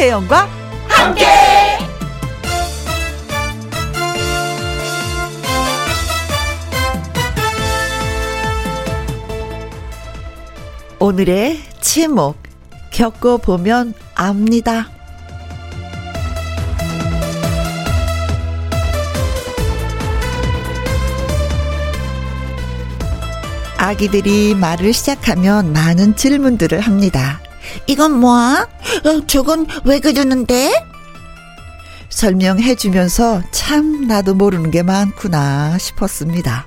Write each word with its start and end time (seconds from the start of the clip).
김혜영과 0.00 0.48
함께. 0.88 1.26
오늘의 10.98 11.60
제목 11.82 12.38
겪어보면 12.90 13.92
압니다. 14.14 14.88
아기들이 23.76 24.54
말을 24.54 24.94
시작하면 24.94 25.74
많은 25.74 26.16
질문들을 26.16 26.80
합니다. 26.80 27.42
이건 27.86 28.18
뭐야? 28.20 28.68
어, 29.04 29.26
저건 29.26 29.66
왜 29.84 30.00
그러는데? 30.00 30.72
설명해 32.08 32.74
주면서 32.74 33.42
참 33.52 34.06
나도 34.08 34.34
모르는 34.34 34.70
게 34.70 34.82
많구나 34.82 35.78
싶었습니다. 35.78 36.66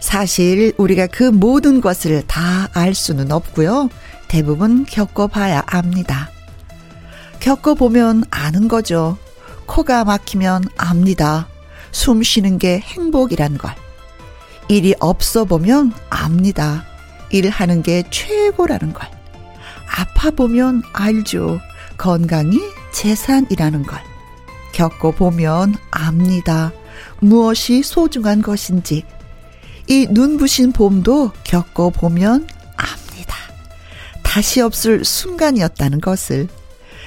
사실 0.00 0.72
우리가 0.76 1.06
그 1.06 1.24
모든 1.24 1.80
것을 1.80 2.22
다 2.26 2.68
알 2.74 2.94
수는 2.94 3.32
없고요. 3.32 3.88
대부분 4.28 4.84
겪어봐야 4.84 5.62
압니다. 5.66 6.30
겪어보면 7.40 8.24
아는 8.30 8.68
거죠. 8.68 9.16
코가 9.66 10.04
막히면 10.04 10.64
압니다. 10.76 11.48
숨 11.92 12.22
쉬는 12.22 12.58
게 12.58 12.78
행복이란 12.80 13.58
걸. 13.58 13.74
일이 14.68 14.94
없어 15.00 15.44
보면 15.44 15.92
압니다. 16.10 16.84
일하는 17.30 17.82
게 17.82 18.02
최고라는 18.10 18.92
걸. 18.92 19.08
아파 19.88 20.30
보면 20.30 20.82
알죠. 20.92 21.60
건강이 21.96 22.58
재산이라는 22.92 23.82
걸. 23.84 24.00
겪어보면 24.72 25.74
압니다. 25.90 26.72
무엇이 27.20 27.82
소중한 27.82 28.42
것인지. 28.42 29.04
이 29.88 30.06
눈부신 30.10 30.72
봄도 30.72 31.32
겪어보면 31.44 32.46
압니다. 32.76 33.36
다시 34.22 34.60
없을 34.60 35.04
순간이었다는 35.04 36.00
것을. 36.00 36.48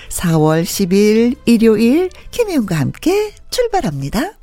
4월 0.10 0.64
10일 0.64 1.38
일요일 1.46 2.10
김희영과 2.32 2.76
함께 2.76 3.34
출발합니다. 3.50 4.34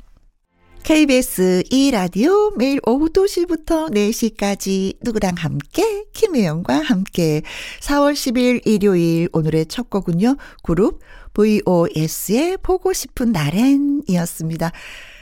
KBS 0.89 1.65
2라디오 1.69 2.57
매일 2.57 2.79
오후 2.83 3.09
2시부터 3.09 3.93
4시까지 3.93 4.97
누구랑 5.03 5.35
함께 5.37 6.05
김혜영과 6.13 6.81
함께 6.81 7.43
4월 7.79 8.13
10일 8.13 8.65
일요일 8.65 9.29
오늘의 9.31 9.67
첫 9.67 9.91
곡은요. 9.91 10.35
그룹 10.63 10.99
VOS의 11.33 12.57
보고 12.63 12.91
싶은 12.91 13.31
날엔 13.31 14.01
이었습니다. 14.07 14.71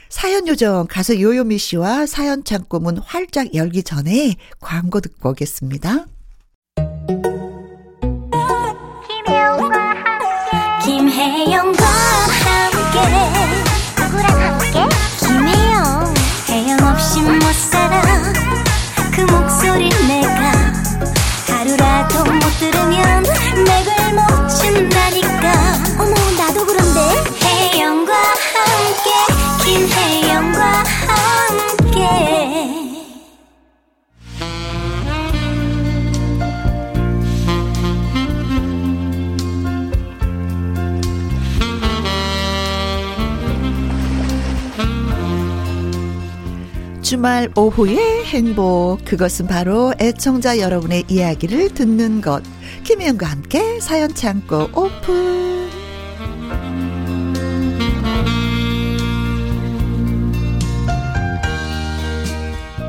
사연 0.08 0.48
요정 0.48 0.86
가수 0.88 1.20
요요미 1.20 1.58
씨와 1.58 2.06
사연 2.06 2.44
창고 2.44 2.80
문 2.80 2.96
활짝 2.96 3.54
열기 3.54 3.82
전에 3.82 4.36
광고 4.60 5.02
듣고 5.02 5.32
오겠습니다. 5.32 6.06
김혜영과 9.06 9.78
함께 9.78 10.86
김혜영과 10.86 11.84
함께 11.84 13.57
혜영 17.18 17.36
없이 17.42 17.76
못 17.76 18.07
주말 47.08 47.48
오후의 47.56 48.26
행복 48.26 48.98
그것은 49.06 49.46
바로 49.46 49.94
애청자 49.98 50.58
여러분의 50.58 51.04
이야기를 51.08 51.72
듣는 51.72 52.20
것 52.20 52.42
김혜영과 52.84 53.24
함께 53.24 53.80
사연 53.80 54.12
창고 54.12 54.68
오픈 54.74 55.70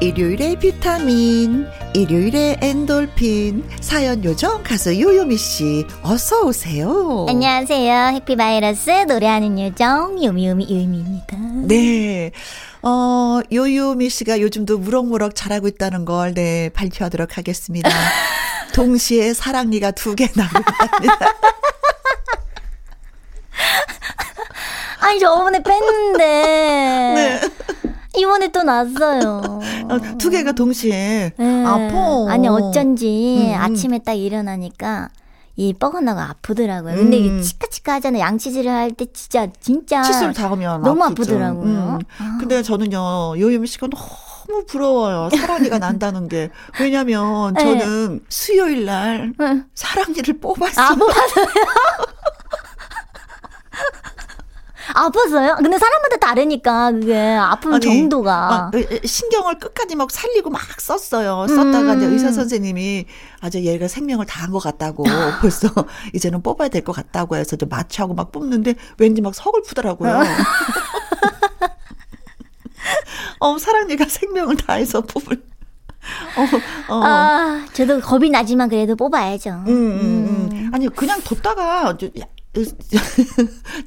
일요일의 0.02 0.60
비타민 0.60 1.66
일요일의 1.94 2.58
엔돌핀 2.62 3.70
사연 3.80 4.26
요정 4.26 4.64
가수 4.64 5.00
요요미 5.00 5.38
씨 5.38 5.86
어서 6.04 6.46
오세요. 6.46 7.26
안녕하세요. 7.30 8.16
해피바이러스 8.16 9.06
노래하는 9.08 9.60
요정 9.60 10.22
요미요미 10.22 10.68
요미입니다. 10.70 11.38
네. 11.68 12.32
어, 12.82 13.42
요요미 13.52 14.10
씨가 14.10 14.40
요즘도 14.42 14.78
무럭무럭 14.80 15.36
잘하고 15.36 15.68
있다는 15.68 16.06
걸, 16.06 16.34
네, 16.34 16.70
발표하도록 16.70 17.38
하겠습니다. 17.38 17.90
동시에 18.74 19.34
사랑니가 19.34 19.92
두 19.92 20.16
개 20.16 20.30
나고 20.36 20.60
있답니다. 20.60 21.34
아니 25.02 25.20
저번에 25.20 25.62
뺐는데 25.64 26.20
네. 27.16 27.42
이번에 28.18 28.50
또 28.50 28.64
났어요. 28.64 29.60
어, 29.90 30.00
두 30.18 30.30
개가 30.30 30.52
동시에. 30.54 31.32
네. 31.38 31.64
아파. 31.66 32.26
아니 32.30 32.48
어쩐지 32.48 33.46
음, 33.48 33.54
음. 33.54 33.62
아침에 33.62 34.00
딱 34.00 34.14
일어나니까 34.14 35.10
이 35.60 35.74
뻐근하고 35.74 36.22
아프더라고요. 36.22 36.96
근데 36.96 37.18
음. 37.20 37.26
이게 37.26 37.42
치카치카 37.42 37.96
하잖아요. 37.96 38.22
양치질을 38.22 38.72
할 38.72 38.92
때 38.94 39.06
진짜 39.12 39.48
진짜 39.60 40.02
치수를 40.04 40.34
닿으면 40.34 40.82
너무 40.84 41.04
아프죠. 41.04 41.34
아프더라고요. 41.34 42.00
음. 42.00 42.00
아. 42.18 42.38
근데 42.40 42.64
저는요, 42.64 43.34
요요미 43.38 43.68
씨가 43.68 43.88
너무 43.88 44.66
부러워요. 44.66 45.30
사랑니가 45.36 45.80
난다는 45.80 46.30
게. 46.30 46.50
왜냐면 46.80 47.54
네. 47.56 47.62
저는 47.62 48.22
수요일 48.30 48.86
날 48.86 49.34
응. 49.42 49.66
사랑니를 49.76 50.40
뽑았어요. 50.40 50.86
아, 50.86 50.96
아팠어요? 54.94 55.58
근데 55.58 55.78
사람마다 55.78 56.18
다르니까 56.20 56.92
그게 56.92 57.18
아픈 57.18 57.74
아니, 57.74 57.82
정도가 57.82 58.50
막 58.50 58.76
으, 58.76 58.80
으, 58.80 59.08
신경을 59.08 59.60
끝까지 59.60 59.96
막 59.96 60.12
살리고 60.12 60.50
막 60.50 60.62
썼어요. 60.80 61.48
썼다가 61.48 61.96
이제 61.96 62.06
음. 62.06 62.14
의사 62.14 62.32
선생님이 62.32 63.06
아주 63.42 63.60
얘가 63.64 63.88
생명을 63.88 64.26
다한 64.26 64.52
것 64.52 64.60
같다고 64.60 65.04
벌써 65.42 65.70
이제는 66.14 66.42
뽑아야 66.42 66.70
될 66.70 66.84
것 66.84 66.94
같다고 66.94 67.36
해서 67.36 67.56
좀 67.56 67.70
마취하고 67.70 68.14
막 68.14 68.32
뽑는데 68.32 68.76
왠지 68.98 69.22
막 69.22 69.36
서글프더라고요. 69.36 70.22
어, 73.40 73.58
사랑니가 73.58 74.06
생명을 74.06 74.58
다해서 74.58 75.02
뽑을. 75.02 75.42
어, 76.90 76.96
어. 76.96 77.02
아, 77.04 77.66
저도 77.74 78.00
겁이 78.00 78.30
나지만 78.30 78.70
그래도 78.70 78.96
뽑아야죠. 78.96 79.50
음, 79.50 79.68
음, 79.68 80.50
음. 80.52 80.72
아니 80.74 80.88
그냥 80.88 81.22
뒀다가 81.22 81.96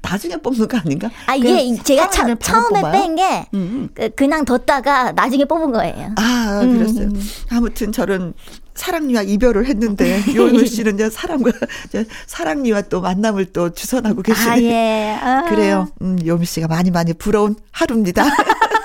나중에 0.03 0.37
뽑는 0.37 0.69
거 0.69 0.79
아닌가? 0.79 1.11
아, 1.27 1.35
이게 1.35 1.77
제가 1.83 2.11
차, 2.11 2.33
처음에 2.37 2.81
뽑아요? 2.81 2.93
뺀게 2.93 3.47
음. 3.55 3.89
그, 3.93 4.09
그냥 4.11 4.45
뒀다가 4.45 5.13
나중에 5.13 5.45
뽑은 5.45 5.73
거예요. 5.73 6.13
아, 6.17 6.61
음, 6.63 6.79
그랬어요. 6.79 7.09
아무튼 7.51 7.91
저는 7.91 8.35
사랑니와 8.75 9.23
이별을 9.23 9.67
했는데 9.67 10.23
요요미 10.35 10.67
씨는 10.67 10.95
이제 10.95 11.11
사랑과 11.11 11.51
이제 11.87 12.07
사랑니와 12.27 12.83
또 12.83 13.01
만남을 13.01 13.47
또 13.47 13.71
주선하고 13.71 14.23
계시네. 14.23 14.51
아, 14.51 14.59
예. 14.61 15.19
아. 15.21 15.43
그래요. 15.49 15.89
음, 16.01 16.19
요미 16.25 16.47
씨가 16.47 16.69
많이 16.69 16.91
많이 16.91 17.13
부러운 17.13 17.57
하루입니다. 17.73 18.25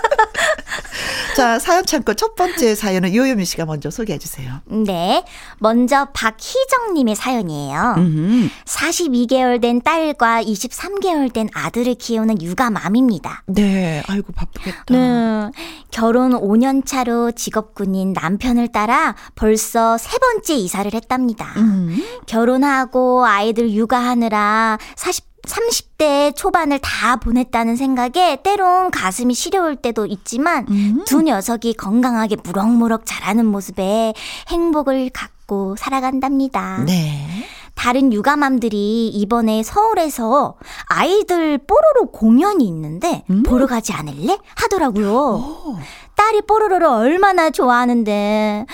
자, 1.38 1.60
사연 1.60 1.86
창고 1.86 2.16
첫 2.16 2.34
번째 2.34 2.74
사연은 2.74 3.14
요요미 3.14 3.46
씨가 3.46 3.66
먼저 3.66 3.92
소개해 3.92 4.18
주세요. 4.18 4.60
네. 4.66 5.24
먼저 5.60 6.06
박희정 6.12 6.96
님의 6.96 7.16
사연이에요. 7.16 7.94
음. 7.98 8.50
42개월 8.66 9.62
된 9.62 9.80
딸과 9.84 10.42
23개월 10.42 11.32
된 11.32 11.48
아들을 11.54 11.94
키우는 11.94 12.42
육아맘입니다. 12.42 13.44
네, 13.46 14.02
아이고 14.08 14.34
바쁘겠다. 14.34 14.86
네. 14.90 15.52
결혼 15.92 16.32
5년 16.32 16.84
차로 16.84 17.34
직업 17.34 17.76
군인 17.76 18.14
남편을 18.14 18.70
따라 18.70 19.16
벌써 19.36 20.00
세 20.00 20.18
번째 20.18 20.56
이사를 20.56 20.92
했답니다. 20.92 21.54
음. 21.58 22.04
결혼하고 22.26 23.28
아이들 23.28 23.72
육아하느라 23.74 24.80
40 24.96 25.37
30대 25.48 26.36
초반을 26.36 26.80
다 26.80 27.16
보냈다는 27.18 27.76
생각에 27.76 28.42
때론 28.44 28.92
가슴이 28.92 29.34
시려울 29.34 29.76
때도 29.76 30.06
있지만 30.06 30.66
음. 30.70 31.04
두 31.06 31.22
녀석이 31.22 31.74
건강하게 31.74 32.38
무럭무럭 32.44 33.04
자라는 33.06 33.46
모습에 33.46 34.14
행복을 34.50 35.10
갖고 35.12 35.76
살아간답니다. 35.78 36.84
네. 36.86 37.28
다른 37.76 38.12
육아맘들이 38.12 39.08
이번에 39.10 39.62
서울에서 39.64 40.56
아이들 40.88 41.60
뽀로로 41.60 42.12
공연이 42.12 42.66
있는데 42.68 43.24
음? 43.30 43.44
보러 43.44 43.68
가지 43.68 43.94
않을래? 43.94 44.38
하더라고요. 44.56 45.14
오. 45.14 45.78
딸이 46.18 46.42
뽀로로를 46.42 46.88
얼마나 46.88 47.50
좋아하는데 47.52 48.66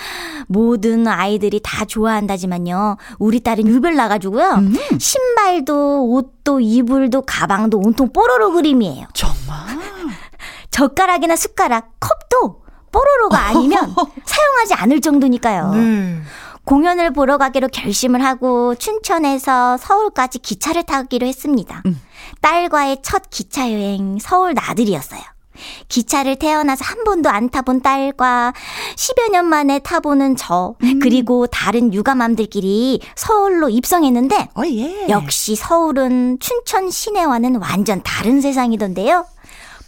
모든 0.48 1.08
아이들이 1.08 1.60
다 1.62 1.86
좋아한다지만요. 1.86 2.98
우리 3.20 3.42
딸은 3.42 3.68
유별 3.68 3.96
나가지고요. 3.96 4.50
음. 4.54 4.74
신발도 4.98 6.10
옷도 6.10 6.60
이불도 6.62 7.22
가방도 7.24 7.80
온통 7.80 8.12
뽀로로 8.14 8.54
그림이에요. 8.54 9.08
정말? 9.14 9.78
젓가락이나 10.72 11.36
숟가락, 11.36 11.92
컵도 12.00 12.62
뽀로로가 12.92 13.38
아니면 13.50 13.94
사용하지 14.26 14.74
않을 14.76 15.02
정도니까요. 15.02 15.72
네. 15.74 16.22
공연을 16.66 17.12
보러 17.12 17.38
가기로 17.38 17.68
결심을 17.68 18.24
하고 18.24 18.74
춘천에서 18.76 19.76
서울까지 19.78 20.40
기차를 20.40 20.84
타기로 20.84 21.28
했습니다. 21.28 21.84
음. 21.86 22.00
딸과의 22.40 23.00
첫 23.04 23.24
기차 23.30 23.70
여행 23.70 24.18
서울 24.20 24.54
나들이였어요. 24.54 25.22
기차를 25.88 26.38
태어나서 26.38 26.84
한 26.86 27.04
번도 27.04 27.30
안 27.30 27.50
타본 27.50 27.82
딸과 27.82 28.54
10여 28.96 29.32
년 29.32 29.46
만에 29.46 29.80
타보는 29.80 30.36
저, 30.36 30.76
음. 30.84 31.00
그리고 31.00 31.48
다른 31.48 31.94
육아맘들끼리 31.94 33.02
서울로 33.16 33.70
입성했는데, 33.70 34.50
어, 34.56 34.62
예. 34.66 35.08
역시 35.10 35.56
서울은 35.56 36.40
춘천 36.40 36.90
시내와는 36.90 37.58
완전 37.58 38.02
다른 38.04 38.42
세상이던데요. 38.42 39.26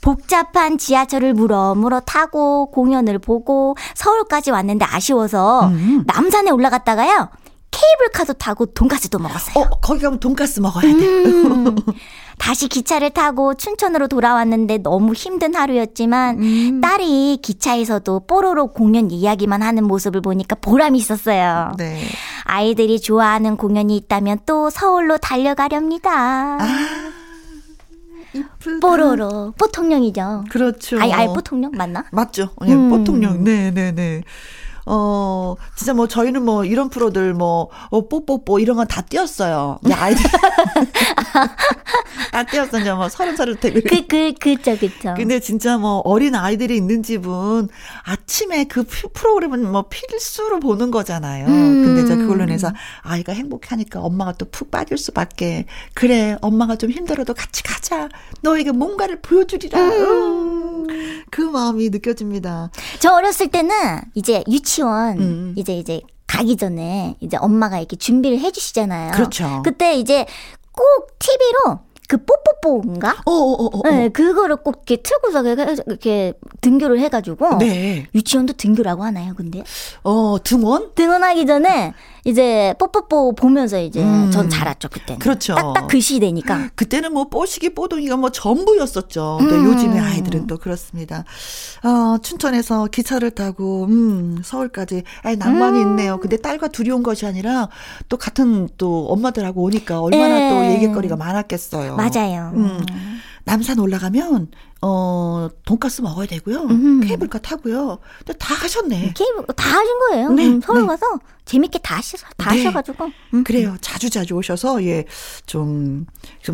복잡한 0.01 0.77
지하철을 0.77 1.33
물어물어 1.33 2.01
타고 2.01 2.69
공연을 2.69 3.17
보고 3.17 3.75
서울까지 3.95 4.51
왔는데 4.51 4.85
아쉬워서 4.85 5.67
음. 5.69 6.03
남산에 6.05 6.51
올라갔다가요. 6.51 7.29
케이블카도 7.71 8.33
타고 8.33 8.65
돈가스도 8.65 9.19
먹었어요. 9.19 9.63
어, 9.63 9.69
거기 9.81 10.01
가면 10.01 10.19
돈가스 10.19 10.59
먹어야 10.59 10.83
돼. 10.83 11.05
음. 11.25 11.75
다시 12.37 12.67
기차를 12.67 13.11
타고 13.11 13.53
춘천으로 13.53 14.07
돌아왔는데 14.07 14.79
너무 14.79 15.13
힘든 15.13 15.55
하루였지만 15.55 16.41
음. 16.41 16.81
딸이 16.81 17.39
기차에서도 17.41 18.21
뽀로로 18.27 18.67
공연 18.67 19.09
이야기만 19.11 19.61
하는 19.61 19.85
모습을 19.85 20.21
보니까 20.21 20.55
보람이 20.55 20.97
있었어요. 20.97 21.73
네. 21.77 22.01
아이들이 22.43 22.99
좋아하는 22.99 23.57
공연이 23.57 23.95
있다면 23.97 24.39
또 24.45 24.69
서울로 24.69 25.17
달려가렵니다. 25.17 26.11
아. 26.11 26.59
뽀로로 28.81 29.53
뽀통령이죠. 29.57 30.45
그렇죠. 30.49 30.99
아이 30.99 31.11
알 31.11 31.27
뽀통령 31.27 31.71
맞나? 31.73 32.03
맞죠. 32.11 32.49
예, 32.67 32.73
음. 32.73 32.89
뽀통령. 32.89 33.43
네, 33.43 33.71
네, 33.71 33.91
네. 33.91 34.23
어, 34.87 35.55
진짜 35.75 35.93
뭐 35.93 36.07
저희는 36.07 36.43
뭐 36.43 36.63
이런 36.65 36.89
프로들 36.89 37.33
뭐, 37.33 37.69
어, 37.89 38.07
뽀뽀뽀 38.07 38.59
이런 38.59 38.77
건다 38.77 39.01
띄었어요. 39.01 39.79
아이들. 39.91 40.23
다 42.31 42.43
띄었어요. 42.43 42.95
뭐 42.95 43.09
서른 43.09 43.35
살을 43.35 43.55
되고. 43.59 43.79
그, 43.87 44.05
그, 44.07 44.33
그쵸, 44.39 44.77
그쵸. 44.77 45.13
근데 45.17 45.39
진짜 45.39 45.77
뭐 45.77 45.99
어린 46.05 46.35
아이들이 46.35 46.75
있는 46.77 47.03
집은 47.03 47.67
아침에 48.03 48.65
그 48.65 48.83
프로그램은 49.13 49.71
뭐 49.71 49.85
필수로 49.89 50.59
보는 50.59 50.91
거잖아요. 50.91 51.47
음. 51.47 51.83
근데 51.85 52.05
저 52.07 52.15
그걸로 52.15 52.43
인해서 52.43 52.71
아이가 53.01 53.33
행복하니까 53.33 53.99
엄마가 54.01 54.33
또 54.33 54.45
푹 54.51 54.71
빠질 54.71 54.97
수밖에. 54.97 55.65
그래, 55.95 56.37
엄마가 56.41 56.75
좀 56.77 56.89
힘들어도 56.91 57.33
같이 57.33 57.61
가자. 57.63 58.07
너에게 58.41 58.71
뭔가를 58.71 59.19
보여주리라. 59.21 59.79
음. 59.79 60.54
그 61.31 61.41
마음이 61.41 61.89
느껴집니다. 61.89 62.69
저 62.99 63.13
어렸을 63.13 63.47
때는 63.47 63.71
이제 64.13 64.43
유치 64.47 64.75
유치원 64.75 65.19
음. 65.19 65.53
이제 65.55 65.77
이제 65.77 66.01
가기 66.27 66.57
전에 66.57 67.15
이제 67.21 67.37
엄마가 67.37 67.77
이렇게 67.79 67.95
준비를 67.95 68.39
해주시잖아요. 68.39 69.11
그렇죠. 69.11 69.61
그때 69.63 69.95
이제 69.95 70.25
꼭 70.71 71.17
TV로 71.19 71.79
그 72.07 72.17
뽀뽀뽀인가? 72.17 73.23
어, 73.25 73.31
어, 73.31 73.63
어, 73.63 73.69
어. 73.73 73.89
네, 73.89 74.09
그거를 74.09 74.57
꼭 74.57 74.83
이렇게 74.85 75.01
틀고서 75.01 75.43
이렇게 75.43 76.33
등교를 76.61 76.99
해가지고. 76.99 77.57
네. 77.57 78.07
유치원도 78.13 78.53
등교라고 78.53 79.03
하나요, 79.03 79.33
근데? 79.35 79.63
어, 80.03 80.37
등원? 80.43 80.93
등원하기 80.93 81.45
전에 81.47 81.93
이제 82.25 82.73
뽀뽀뽀 82.79 83.35
보면서 83.35 83.79
이제 83.79 84.03
음. 84.03 84.31
전 84.31 84.49
자랐죠 84.49 84.89
그때는. 84.89 85.19
그렇죠. 85.19 85.53
딱딱 85.53 85.87
그 85.87 86.01
시대니까. 86.01 86.71
그때는 86.75 87.13
뭐 87.13 87.29
뽀시기 87.29 87.69
뽀동이가 87.69 88.17
뭐 88.17 88.31
전부였었죠. 88.31 89.37
근데 89.39 89.55
음. 89.55 89.65
요즘의 89.65 89.99
아이들은 89.99 90.47
또 90.47 90.57
그렇습니다. 90.57 91.23
어, 91.83 92.17
춘천에서 92.17 92.87
기차를 92.87 93.31
타고 93.31 93.85
음, 93.85 94.41
서울까지 94.43 95.03
아 95.21 95.35
낭만이 95.35 95.77
음. 95.77 95.89
있네요. 95.89 96.19
근데 96.19 96.37
딸과 96.37 96.69
둘이 96.69 96.89
온 96.89 97.03
것이 97.03 97.27
아니라 97.27 97.69
또 98.09 98.17
같은 98.17 98.67
또 98.77 99.05
엄마들하고 99.09 99.61
오니까 99.61 100.01
얼마나 100.01 100.47
에. 100.47 100.49
또 100.49 100.65
예. 100.65 100.73
얘기거리가 100.75 101.15
많았겠어요. 101.15 101.95
맞아요. 101.95 102.51
음. 102.55 102.81
남산 103.45 103.79
올라가면 103.79 104.47
어 104.81 105.49
돈가스 105.65 106.01
먹어야 106.01 106.25
되고요. 106.27 106.63
음. 106.63 107.01
케이블카 107.01 107.39
타고요. 107.39 107.99
다 108.39 108.55
하셨네. 108.55 109.13
케이블 109.15 109.45
다 109.55 109.69
하신 109.69 109.99
거예요. 109.99 110.29
네. 110.31 110.47
음, 110.47 110.61
서울 110.61 110.81
네. 110.81 110.87
가서 110.87 111.05
재밌게 111.45 111.79
다 111.79 111.97
하셔 111.97 112.17
다 112.37 112.51
네. 112.51 112.57
하셔가지고. 112.57 113.09
음. 113.35 113.43
그래요. 113.43 113.77
자주 113.81 114.09
자주 114.09 114.33
오셔서 114.33 114.83
예좀좀 114.83 116.05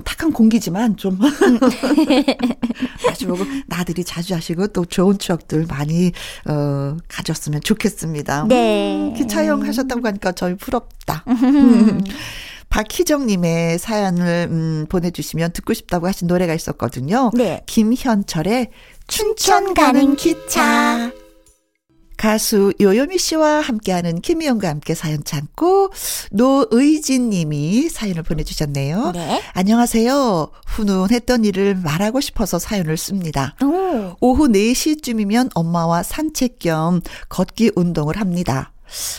탁한 0.03 0.33
공기지만 0.33 0.97
좀 0.97 1.17
자주 3.07 3.31
오고 3.31 3.45
나들이 3.67 4.03
자주 4.03 4.35
하시고 4.35 4.67
또 4.67 4.83
좋은 4.85 5.17
추억들 5.17 5.65
많이 5.67 6.11
어 6.45 6.97
가졌으면 7.07 7.61
좋겠습니다. 7.61 8.45
네. 8.49 8.95
음, 8.97 9.13
기차용 9.13 9.65
하셨다고 9.65 10.05
하니까 10.05 10.33
저희 10.33 10.55
부럽다. 10.55 11.23
음. 12.71 12.73
박희정님의 12.73 13.79
사연을 13.79 14.47
음, 14.49 14.85
보내주시면 14.89 15.51
듣고 15.51 15.73
싶다고 15.73 16.07
하신 16.07 16.27
노래가 16.27 16.53
있었거든요. 16.53 17.31
네. 17.33 17.61
김현철의 17.65 18.69
춘천 19.07 19.73
가는 19.73 20.15
기차. 20.15 21.11
가수 22.17 22.71
요요미 22.79 23.17
씨와 23.17 23.61
함께하는 23.61 24.21
김희영과 24.21 24.69
함께 24.69 24.93
사연 24.93 25.23
참고 25.23 25.89
노의진 26.31 27.31
님이 27.31 27.89
사연을 27.89 28.21
보내주셨네요. 28.21 29.11
네. 29.15 29.41
안녕하세요. 29.53 30.51
훈훈했던 30.67 31.45
일을 31.45 31.75
말하고 31.77 32.21
싶어서 32.21 32.59
사연을 32.59 32.95
씁니다. 32.97 33.55
오. 33.63 34.15
오후 34.21 34.47
4시쯤이면 34.47 35.49
엄마와 35.55 36.03
산책 36.03 36.59
겸 36.59 37.01
걷기 37.29 37.71
운동을 37.75 38.17
합니다. 38.17 38.71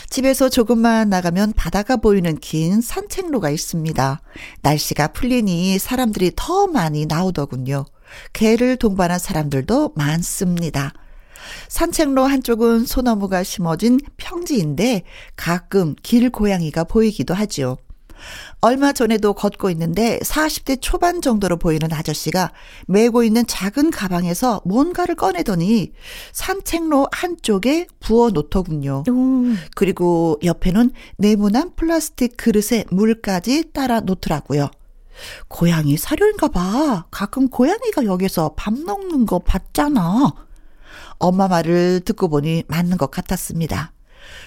집에서 0.09 0.49
조금만 0.49 1.09
나가면 1.09 1.53
바다가 1.53 1.97
보이는 1.97 2.37
긴 2.37 2.81
산책로가 2.81 3.49
있습니다. 3.49 4.21
날씨가 4.61 5.07
풀리니 5.09 5.79
사람들이 5.79 6.33
더 6.35 6.67
많이 6.67 7.05
나오더군요. 7.05 7.85
개를 8.33 8.77
동반한 8.77 9.19
사람들도 9.19 9.93
많습니다. 9.95 10.93
산책로 11.67 12.23
한쪽은 12.23 12.85
소나무가 12.85 13.43
심어진 13.43 13.99
평지인데 14.17 15.03
가끔 15.35 15.95
길 16.03 16.29
고양이가 16.29 16.85
보이기도 16.85 17.33
하지요. 17.33 17.77
얼마 18.61 18.93
전에도 18.93 19.33
걷고 19.33 19.69
있는데 19.71 20.19
40대 20.19 20.79
초반 20.81 21.21
정도로 21.21 21.57
보이는 21.57 21.91
아저씨가 21.91 22.51
메고 22.87 23.23
있는 23.23 23.45
작은 23.45 23.91
가방에서 23.91 24.61
뭔가를 24.65 25.15
꺼내더니 25.15 25.91
산책로 26.31 27.07
한쪽에 27.11 27.87
부어 27.99 28.29
놓더군요. 28.29 29.03
그리고 29.75 30.39
옆에는 30.43 30.91
네모난 31.17 31.75
플라스틱 31.75 32.37
그릇에 32.37 32.85
물까지 32.89 33.71
따라 33.73 33.99
놓더라고요. 33.99 34.69
고양이 35.47 35.95
사료인가 35.97 36.47
봐. 36.47 37.05
가끔 37.11 37.47
고양이가 37.47 38.05
여기서 38.05 38.55
밥 38.57 38.73
먹는 38.73 39.25
거 39.25 39.39
봤잖아. 39.39 40.33
엄마 41.19 41.47
말을 41.47 42.01
듣고 42.01 42.27
보니 42.27 42.63
맞는 42.67 42.97
것 42.97 43.11
같았습니다. 43.11 43.92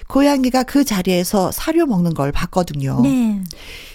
고양이가 0.07 0.63
그 0.63 0.83
자리에서 0.83 1.51
사료 1.51 1.85
먹는 1.85 2.13
걸 2.13 2.31
봤거든요. 2.31 3.01
네. 3.01 3.43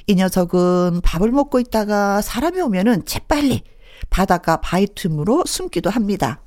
이 0.07 0.15
녀석은 0.15 1.01
밥을 1.03 1.31
먹고 1.31 1.61
있다가 1.61 2.23
사람이 2.23 2.61
오면은 2.61 3.05
재빨리 3.07 3.63
바닷가 4.11 4.59
바위 4.59 4.87
틈으로 4.95 5.45
숨기도 5.47 5.91
합니다. 5.91 6.41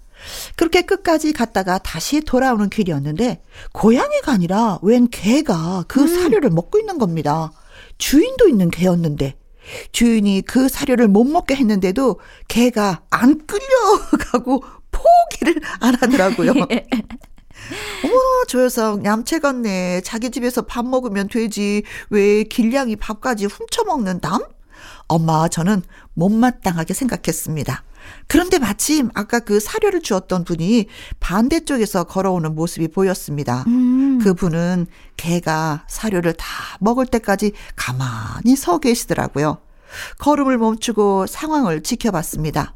그렇게 0.56 0.82
끝까지 0.82 1.34
갔다가 1.34 1.78
다시 1.78 2.22
돌아오는 2.22 2.70
길이었는데 2.70 3.42
고양이가 3.74 4.32
아니라 4.32 4.80
웬 4.82 5.10
개가 5.10 5.86
그 5.88 6.02
음. 6.02 6.08
사료를 6.08 6.50
먹고 6.52 6.80
있는 6.80 6.98
겁니다. 6.98 7.52
주인도 7.98 8.48
있는 8.48 8.70
개였는데 8.70 9.36
주인이 9.92 10.44
그 10.44 10.70
사료를 10.70 11.08
못 11.08 11.24
먹게 11.24 11.56
했는데도 11.56 12.20
개가 12.48 13.02
안 13.10 13.42
끌려가고 13.46 14.64
포기를 14.92 15.62
안 15.80 15.96
하더라고요. 15.96 16.54
어머, 18.04 18.14
저 18.48 18.60
녀석 18.60 19.06
얌체 19.06 19.40
같네. 19.40 20.02
자기 20.02 20.30
집에서 20.30 20.62
밥 20.64 20.86
먹으면 20.86 21.28
되지. 21.30 21.84
왜 22.10 22.44
길냥이 22.44 22.96
밥까지 22.96 23.46
훔쳐먹는 23.46 24.22
담? 24.22 24.42
엄마, 25.08 25.48
저는 25.48 25.82
못마땅하게 26.14 26.94
생각했습니다. 26.94 27.84
그런데 28.28 28.60
마침 28.60 29.10
아까 29.16 29.40
그 29.40 29.60
사료를 29.60 30.02
주었던 30.02 30.44
분이 30.44 30.88
반대쪽에서 31.20 32.04
걸어오는 32.04 32.54
모습이 32.54 32.88
보였습니다. 32.90 33.64
음. 33.68 34.18
음. 34.18 34.20
그 34.24 34.34
분은 34.34 34.86
개가 35.18 35.86
사료를 35.88 36.34
다 36.34 36.46
먹을 36.80 37.06
때까지 37.06 37.54
가만히 37.76 38.56
서 38.56 38.78
계시더라고요. 38.80 39.58
걸음을 40.20 40.58
멈추고 40.58 41.26
상황을 41.28 41.82
지켜봤습니다. 41.84 42.76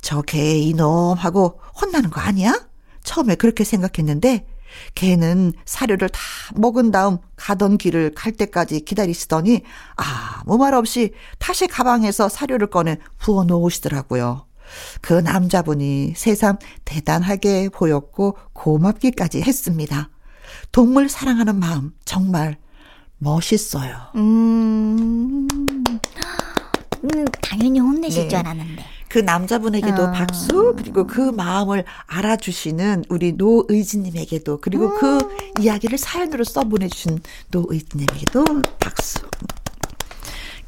저 0.00 0.22
개 0.22 0.56
이놈 0.58 1.16
하고 1.18 1.60
혼나는 1.80 2.10
거 2.10 2.20
아니야? 2.20 2.54
처음에 3.02 3.34
그렇게 3.34 3.64
생각했는데 3.64 4.46
개는 4.94 5.52
사료를 5.64 6.08
다 6.08 6.20
먹은 6.54 6.90
다음 6.90 7.18
가던 7.36 7.78
길을 7.78 8.12
갈 8.14 8.32
때까지 8.32 8.80
기다리시더니 8.80 9.62
아무 9.96 10.58
말 10.58 10.74
없이 10.74 11.12
다시 11.38 11.66
가방에서 11.66 12.28
사료를 12.28 12.68
꺼내 12.68 12.98
부어 13.18 13.44
놓으시더라고요. 13.44 14.46
그 15.00 15.14
남자분이 15.14 16.14
세상 16.16 16.58
대단하게 16.84 17.70
보였고 17.70 18.36
고맙기까지 18.52 19.42
했습니다. 19.42 20.10
동물 20.72 21.08
사랑하는 21.08 21.58
마음 21.58 21.92
정말 22.04 22.58
멋있어요. 23.18 23.96
음, 24.16 25.48
음 27.04 27.24
당연히 27.42 27.80
혼내실 27.80 28.24
네. 28.24 28.28
줄 28.28 28.38
알았는데. 28.38 28.97
그 29.08 29.18
남자분에게도 29.18 30.02
어. 30.02 30.12
박수 30.12 30.74
그리고 30.76 31.06
그 31.06 31.20
마음을 31.20 31.84
알아주시는 32.06 33.04
우리 33.08 33.32
노의진님에게도 33.32 34.60
그리고 34.60 34.94
그 34.94 35.18
음. 35.18 35.18
그 35.18 35.62
이야기를 35.62 35.98
사연으로 35.98 36.44
써 36.44 36.62
보내주신 36.62 37.20
노의진님에게도 37.50 38.44
박수. 38.78 39.20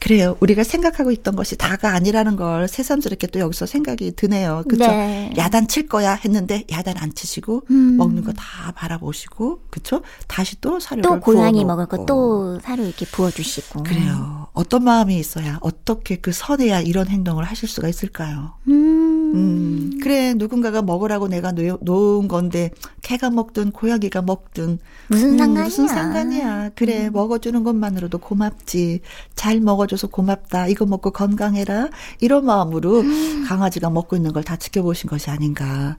그래요. 0.00 0.36
우리가 0.40 0.64
생각하고 0.64 1.10
있던 1.12 1.36
것이 1.36 1.56
다가 1.56 1.90
아니라는 1.92 2.36
걸 2.36 2.66
새삼스럽게 2.68 3.26
또 3.28 3.38
여기서 3.38 3.66
생각이 3.66 4.12
드네요. 4.16 4.64
그쵸? 4.66 4.86
네. 4.86 5.32
야단 5.36 5.68
칠 5.68 5.86
거야 5.88 6.14
했는데 6.14 6.64
야단 6.72 6.96
안 6.98 7.14
치시고 7.14 7.64
음. 7.70 7.96
먹는 7.98 8.24
거 8.24 8.32
다 8.32 8.72
바라보시고 8.72 9.60
그쵸? 9.70 10.00
다시 10.26 10.58
또 10.60 10.80
사료를 10.80 11.02
또 11.02 11.20
고양이 11.20 11.64
먹을 11.64 11.86
거 11.86 12.06
또 12.06 12.58
사료 12.60 12.84
이렇게 12.84 13.04
부어주시고 13.06 13.82
그래요. 13.82 14.48
어떤 14.54 14.84
마음이 14.84 15.18
있어야 15.18 15.58
어떻게 15.60 16.16
그 16.16 16.32
선해야 16.32 16.80
이런 16.80 17.06
행동을 17.08 17.44
하실 17.44 17.68
수가 17.68 17.88
있을까요? 17.88 18.54
음. 18.68 19.09
음. 19.34 20.00
그래 20.02 20.34
누군가가 20.34 20.82
먹으라고 20.82 21.28
내가 21.28 21.52
놓은 21.52 22.28
건데 22.28 22.70
개가 23.02 23.30
먹든 23.30 23.70
고양이가 23.72 24.22
먹든 24.22 24.78
무슨 25.08 25.30
음, 25.34 25.38
상관이야? 25.38 25.64
무슨 25.64 25.88
상관이야? 25.88 26.70
그래 26.74 27.06
음. 27.08 27.12
먹어주는 27.12 27.62
것만으로도 27.64 28.18
고맙지. 28.18 29.00
잘 29.34 29.60
먹어줘서 29.60 30.08
고맙다. 30.08 30.66
이거 30.68 30.86
먹고 30.86 31.10
건강해라. 31.12 31.88
이런 32.20 32.44
마음으로 32.46 33.00
음. 33.00 33.44
강아지가 33.48 33.90
먹고 33.90 34.16
있는 34.16 34.32
걸 34.32 34.40
다 34.42 34.56
지켜보신 34.56 35.08
것이 35.10 35.30
아닌가. 35.30 35.96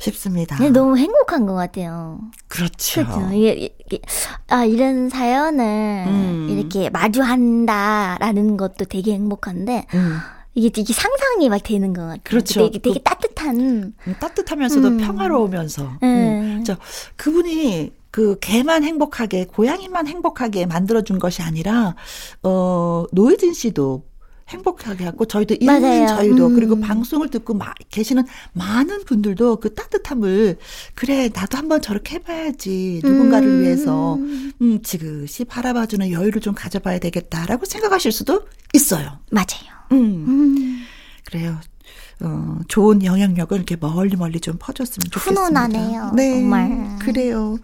싶습니다. 0.00 0.56
네, 0.58 0.70
너무 0.70 0.96
행복한 0.96 1.44
것 1.44 1.54
같아요. 1.54 2.20
그렇죠. 2.46 3.04
그렇죠. 3.04 3.30
이게, 3.34 3.74
이게 3.84 4.00
아 4.46 4.64
이런 4.64 5.08
사연을 5.08 5.64
음. 6.06 6.46
이렇게 6.50 6.88
마주한다라는 6.88 8.56
것도 8.56 8.84
되게 8.84 9.14
행복한데 9.14 9.86
음. 9.94 10.18
이게 10.58 10.70
되게 10.70 10.92
상상이 10.92 11.48
막 11.48 11.62
되는 11.62 11.92
것 11.92 12.02
같아요. 12.02 12.20
그렇죠. 12.24 12.64
되게, 12.64 12.78
되게 12.80 12.98
그, 12.98 13.02
따뜻한 13.04 13.60
음, 13.60 13.94
따뜻하면서도 14.20 14.88
음. 14.88 14.98
평화로우면서. 14.98 15.98
네. 16.02 16.62
저 16.66 16.76
그분이 17.14 17.92
그 18.10 18.36
개만 18.40 18.82
행복하게 18.82 19.44
고양이만 19.44 20.08
행복하게 20.08 20.66
만들어준 20.66 21.20
것이 21.20 21.42
아니라 21.42 21.94
어 22.42 23.04
노예진 23.12 23.52
씨도 23.52 24.07
행복하게 24.48 25.04
하고 25.04 25.26
저희도 25.26 25.56
읽는 25.60 26.06
저희도 26.06 26.46
음. 26.48 26.54
그리고 26.54 26.80
방송을 26.80 27.28
듣고 27.28 27.54
마, 27.54 27.72
계시는 27.90 28.24
많은 28.54 29.04
분들도 29.04 29.56
그 29.56 29.74
따뜻함을 29.74 30.56
그래 30.94 31.30
나도 31.32 31.58
한번 31.58 31.82
저렇게 31.82 32.16
해봐야지 32.16 33.00
누군가를 33.04 33.48
음. 33.48 33.62
위해서 33.62 34.14
음 34.14 34.80
지그시 34.82 35.44
바라봐주는 35.44 36.10
여유를 36.10 36.40
좀 36.40 36.54
가져봐야 36.54 36.98
되겠다라고 36.98 37.66
생각하실 37.66 38.12
수도 38.12 38.46
있어요. 38.72 39.18
맞아요. 39.30 39.78
음. 39.92 40.24
음. 40.26 40.84
그래요. 41.24 41.58
어, 42.20 42.58
좋은 42.66 43.04
영향력을 43.04 43.56
이렇게 43.56 43.76
멀리 43.76 44.16
멀리 44.16 44.40
좀 44.40 44.56
퍼줬으면 44.58 45.10
좋겠습니다. 45.10 45.40
훈훈하네요. 45.40 46.12
네, 46.16 46.40
정말. 46.40 46.98
그래요. 46.98 47.58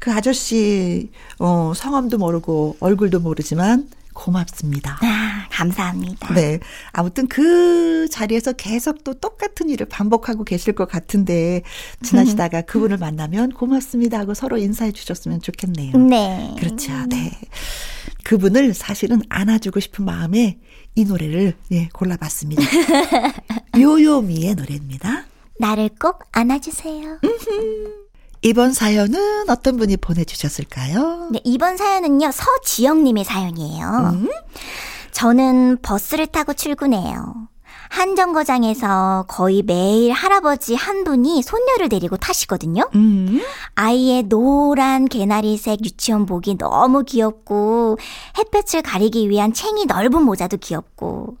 그 0.00 0.12
아저씨 0.12 1.10
어, 1.38 1.72
성함도 1.76 2.18
모르고 2.18 2.76
얼굴도 2.80 3.20
모르지만 3.20 3.88
고맙습니다. 4.20 4.98
아, 5.02 5.46
감사합니다. 5.50 6.34
네. 6.34 6.60
아무튼 6.92 7.26
그 7.26 8.06
자리에서 8.10 8.52
계속 8.52 9.02
또 9.02 9.14
똑같은 9.14 9.70
일을 9.70 9.86
반복하고 9.86 10.44
계실 10.44 10.74
것 10.74 10.86
같은데 10.86 11.62
지나시다가 12.02 12.60
그분을 12.62 12.98
만나면 12.98 13.52
고맙습니다 13.52 14.18
하고 14.18 14.34
서로 14.34 14.58
인사해 14.58 14.92
주셨으면 14.92 15.40
좋겠네요. 15.40 15.96
네. 15.96 16.54
그렇죠. 16.58 16.92
네. 17.08 17.32
그분을 18.24 18.74
사실은 18.74 19.22
안아주고 19.30 19.80
싶은 19.80 20.04
마음에 20.04 20.58
이 20.94 21.04
노래를 21.04 21.54
예, 21.72 21.88
골라봤습니다. 21.88 22.62
요요미의 23.80 24.54
노래입니다. 24.54 25.24
나를 25.58 25.88
꼭 25.98 26.24
안아주세요. 26.32 27.20
이번 28.42 28.72
사연은 28.72 29.50
어떤 29.50 29.76
분이 29.76 29.98
보내주셨을까요? 29.98 31.28
네, 31.32 31.40
이번 31.44 31.76
사연은요, 31.76 32.30
서지영님의 32.32 33.24
사연이에요. 33.24 33.86
음? 34.14 34.28
저는 35.12 35.78
버스를 35.82 36.26
타고 36.26 36.54
출근해요. 36.54 37.49
한 37.90 38.14
정거장에서 38.14 39.24
거의 39.26 39.62
매일 39.62 40.12
할아버지 40.12 40.76
한 40.76 41.02
분이 41.02 41.42
손녀를 41.42 41.88
데리고 41.88 42.16
타시거든요. 42.16 42.88
음. 42.94 43.42
아이의 43.74 44.22
노란 44.28 45.06
개나리색 45.06 45.84
유치원복이 45.84 46.56
너무 46.56 47.02
귀엽고 47.02 47.98
햇볕을 48.38 48.82
가리기 48.82 49.28
위한 49.28 49.52
챙이 49.52 49.86
넓은 49.86 50.22
모자도 50.22 50.58
귀엽고 50.58 51.36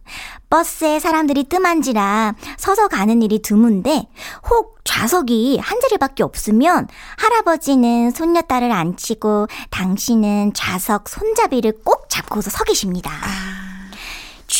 버스에 0.50 0.98
사람들이 0.98 1.44
뜸한지라 1.44 2.34
서서 2.58 2.88
가는 2.88 3.22
일이 3.22 3.40
드문데 3.40 4.08
혹 4.50 4.80
좌석이 4.82 5.58
한 5.62 5.80
자리밖에 5.80 6.24
없으면 6.24 6.88
할아버지는 7.16 8.10
손녀딸을 8.10 8.72
앉히고 8.72 9.46
당신은 9.70 10.52
좌석 10.54 11.08
손잡이를 11.08 11.74
꼭 11.84 12.08
잡고서 12.08 12.50
서 12.50 12.64
계십니다. 12.64 13.12
아. 13.12 13.49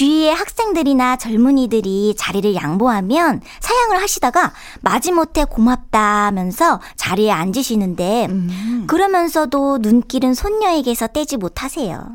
주위의 0.01 0.35
학생들이나 0.35 1.17
젊은이들이 1.17 2.15
자리를 2.17 2.55
양보하면 2.55 3.43
사양을 3.61 4.01
하시다가 4.01 4.55
마지못해 4.81 5.45
고맙다면서 5.45 6.81
자리에 6.97 7.31
앉으시는데 7.31 8.29
음. 8.31 8.85
그러면서도 8.87 9.77
눈길은 9.83 10.33
손녀에게서 10.33 11.09
떼지 11.09 11.37
못하세요. 11.37 12.15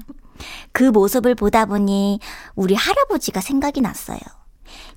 그 0.71 0.83
모습을 0.85 1.35
보다 1.35 1.67
보니 1.67 2.19
우리 2.55 2.73
할아버지가 2.73 3.39
생각이 3.39 3.81
났어요. 3.81 4.19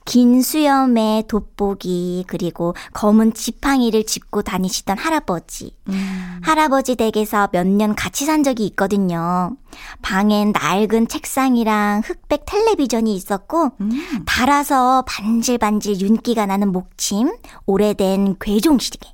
긴 0.04 0.40
수염에 0.42 1.24
돋보기 1.28 2.24
그리고 2.26 2.74
검은 2.94 3.34
지팡이를 3.34 4.06
짚고 4.06 4.42
다니시던 4.42 4.96
할아버지. 4.98 5.74
음. 5.88 6.40
할아버지 6.42 6.96
댁에서 6.96 7.48
몇 7.52 7.66
년 7.66 7.94
같이 7.94 8.24
산 8.24 8.42
적이 8.42 8.66
있거든요. 8.68 9.56
방엔 10.02 10.52
낡은 10.52 11.08
책상이랑 11.08 12.02
흑백 12.04 12.44
텔레비전이 12.46 13.14
있었고 13.14 13.72
음. 13.80 13.90
달아서 14.24 15.04
반질반질 15.06 16.00
윤기가 16.00 16.46
나는 16.46 16.72
목침, 16.72 17.30
오래된 17.66 18.36
괴종 18.40 18.78
시계. 18.78 19.12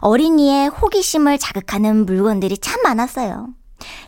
어린이의 0.00 0.68
호기심을 0.68 1.38
자극하는 1.38 2.04
물건들이 2.06 2.58
참 2.58 2.82
많았어요. 2.82 3.48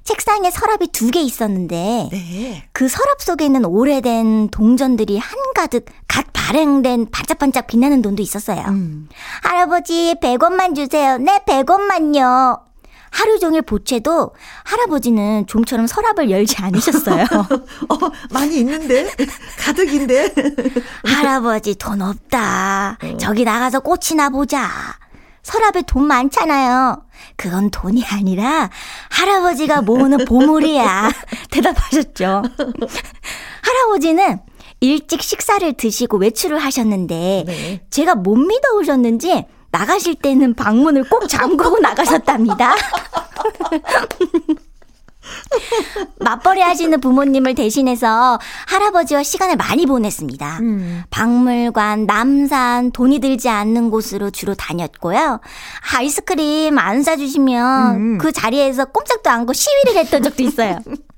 책상에 0.04 0.50
서랍이 0.50 0.88
두 0.92 1.11
개 1.11 1.21
있었는데 1.21 2.09
네. 2.12 2.68
그 2.73 2.88
서랍 2.88 3.21
속에는 3.23 3.64
오래된 3.64 4.49
동전들이 4.50 5.18
한가득 5.18 5.87
갓 6.09 6.26
발행된 6.33 7.11
반짝반짝 7.11 7.66
빛나는 7.66 8.02
돈도 8.02 8.23
있었어요. 8.23 8.62
음. 8.68 9.09
할아버지 9.42 10.14
100원만 10.21 10.75
주세요. 10.76 11.18
네, 11.18 11.40
100원만요. 11.47 12.61
하루 13.11 13.38
종일 13.38 13.62
보채도 13.62 14.33
할아버지는 14.64 15.47
좀처럼 15.47 15.87
서랍을 15.87 16.30
열지 16.30 16.56
않으셨어요. 16.59 17.25
어, 17.88 17.99
많이 18.30 18.59
있는데? 18.59 19.11
가득인데? 19.59 20.35
할아버지 21.04 21.76
돈 21.76 22.02
없다. 22.02 22.99
어. 23.02 23.16
저기 23.16 23.45
나가서 23.45 23.80
꽃이나 23.80 24.28
보자. 24.28 24.68
서랍에 25.47 25.83
돈 25.87 26.09
많잖아요. 26.09 27.05
그건 27.37 27.71
돈이 27.71 28.05
아니라 28.05 28.69
할아버지가 29.11 29.83
모으는 29.83 30.25
보물이야. 30.25 31.12
대답하셨죠. 31.53 32.43
할아버지는 33.62 34.41
일찍 34.81 35.23
식사를 35.23 35.73
드시고 35.75 36.17
외출을 36.17 36.59
하셨는데 36.59 37.45
네. 37.47 37.81
제가 37.91 38.17
못 38.17 38.35
믿어 38.35 38.75
오셨는지 38.81 39.45
나가실 39.71 40.17
때는 40.17 40.55
방문을 40.55 41.09
꼭 41.09 41.29
잠그고 41.29 41.79
나가셨답니다. 41.79 42.75
맞벌이 46.21 46.61
하시는 46.61 47.00
부모님을 47.00 47.54
대신해서 47.54 48.38
할아버지와 48.66 49.23
시간을 49.23 49.56
많이 49.56 49.87
보냈습니다. 49.87 50.59
음. 50.61 51.02
박물관, 51.11 52.06
남산, 52.06 52.92
돈이 52.92 53.21
들지 53.21 53.49
않는 53.49 53.90
곳으로 53.90 54.30
주로 54.30 54.54
다녔고요. 54.54 55.40
아이스크림 55.95 56.78
안 56.78 57.02
사주시면 57.02 57.97
음. 57.97 58.18
그 58.18 58.33
자리에서 58.33 58.87
꼼짝도 58.87 59.30
않고 59.30 59.52
시위를 59.52 59.97
했던 59.97 60.23
적도 60.23 60.42
있어요. 60.42 60.78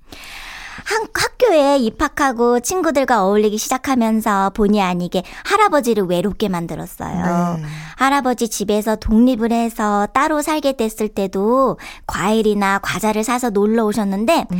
한, 0.88 1.06
학교에 1.12 1.76
입학하고 1.76 2.60
친구들과 2.60 3.22
어울리기 3.22 3.58
시작하면서 3.58 4.50
본의 4.50 4.80
아니게 4.80 5.22
할아버지를 5.44 6.04
외롭게 6.04 6.48
만들었어요. 6.48 7.58
네. 7.58 7.62
할아버지 7.96 8.48
집에서 8.48 8.96
독립을 8.96 9.52
해서 9.52 10.08
따로 10.14 10.40
살게 10.40 10.76
됐을 10.76 11.08
때도 11.08 11.78
과일이나 12.06 12.78
과자를 12.78 13.22
사서 13.22 13.50
놀러 13.50 13.84
오셨는데 13.84 14.46
음. 14.50 14.58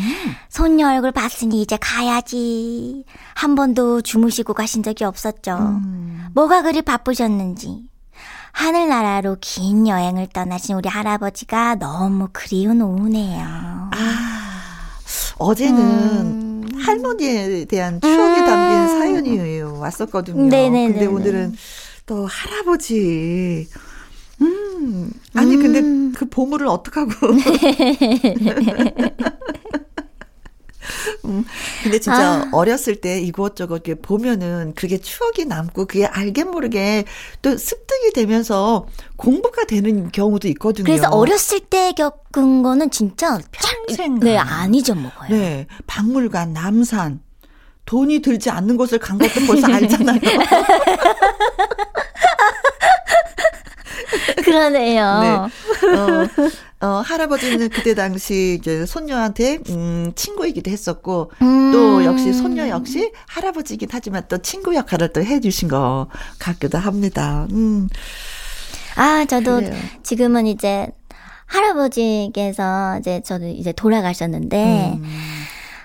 손녀 0.51 0.91
얼굴 0.91 1.13
봤으니 1.13 1.63
이제 1.63 1.79
가야지. 1.81 3.05
한 3.35 3.55
번도 3.55 4.03
주무시고 4.03 4.53
가신 4.53 4.83
적이 4.83 5.05
없었죠. 5.05 5.57
음. 5.57 6.27
뭐가 6.35 6.61
그리 6.61 6.83
바쁘셨는지. 6.83 7.85
하늘나라로 8.53 9.37
긴 9.41 9.89
여행을 9.89 10.27
떠나신 10.35 10.77
우리 10.77 10.91
할아버지가 10.91 11.77
너무 11.77 12.29
그리운 12.33 12.83
오후네요. 12.83 13.41
아. 13.41 14.38
어제는 15.39 15.81
음. 15.81 16.69
할머니에 16.81 17.65
대한 17.67 18.01
추억이 18.01 18.41
음. 18.41 18.47
담긴 18.47 18.99
사연이 18.99 19.61
왔었거든요. 19.61 20.47
네네네네. 20.47 20.93
근데 20.93 21.07
오늘은 21.07 21.55
또 22.07 22.27
할아버지. 22.27 23.69
음. 24.41 25.11
아니, 25.35 25.57
음. 25.57 25.63
근데 25.63 26.19
그 26.19 26.25
보물을 26.27 26.67
어떡하고. 26.67 27.11
음, 31.25 31.45
근데 31.83 31.99
진짜 31.99 32.19
아. 32.19 32.51
어렸을 32.53 32.97
때 32.97 33.21
이것저것 33.21 33.77
이렇게 33.77 33.95
보면은 33.95 34.73
그게 34.75 34.99
추억이 34.99 35.45
남고 35.47 35.87
그게 35.87 36.07
알게 36.07 36.45
모르게 36.45 37.05
또 37.43 37.57
습득이 37.57 38.13
되면서 38.15 38.87
공부가 39.17 39.65
되는 39.65 40.11
경우도 40.11 40.49
있거든요. 40.49 40.85
그래서 40.85 41.09
어렸을 41.11 41.61
때 41.61 41.93
겪은 41.93 42.63
거는 42.63 42.91
진짜 42.91 43.39
평생 43.53 44.19
네, 44.21 44.37
안 44.37 44.75
잊어먹어요. 44.75 45.31
네. 45.31 45.67
박물관, 45.87 46.53
남산. 46.53 47.21
돈이 47.89 48.21
들지 48.21 48.51
않는 48.51 48.77
곳을 48.77 48.99
간 48.99 49.17
것도 49.17 49.47
벌써 49.47 49.67
알잖아요. 49.73 50.21
그러네요. 54.45 55.21
네. 55.21 55.31
어, 55.37 55.49
어, 56.81 57.03
할아버지는 57.05 57.71
그때 57.71 57.95
당시 57.95 58.57
이제 58.61 58.87
손녀한테 58.87 59.59
음, 59.71 60.13
친구이기도 60.15 60.71
했었고 60.71 61.33
음. 61.43 61.73
또 61.73 62.05
역시 62.05 62.33
손녀 62.33 62.69
역시 62.69 63.13
할아버지이긴 63.27 63.89
하지만 63.91 64.25
또 64.29 64.39
친구 64.39 64.75
역할을 64.75 65.13
또 65.13 65.23
해주신 65.23 65.69
것 65.69 66.07
같기도 66.39 66.79
합니다. 66.79 67.47
음. 67.51 67.89
아 68.97 69.25
저도 69.25 69.57
그래요. 69.57 69.75
지금은 70.03 70.47
이제 70.47 70.89
할아버지께서 71.47 72.99
이제 73.01 73.23
저도 73.25 73.47
이제 73.47 73.73
돌아가셨는데. 73.73 74.99
음. 75.01 75.05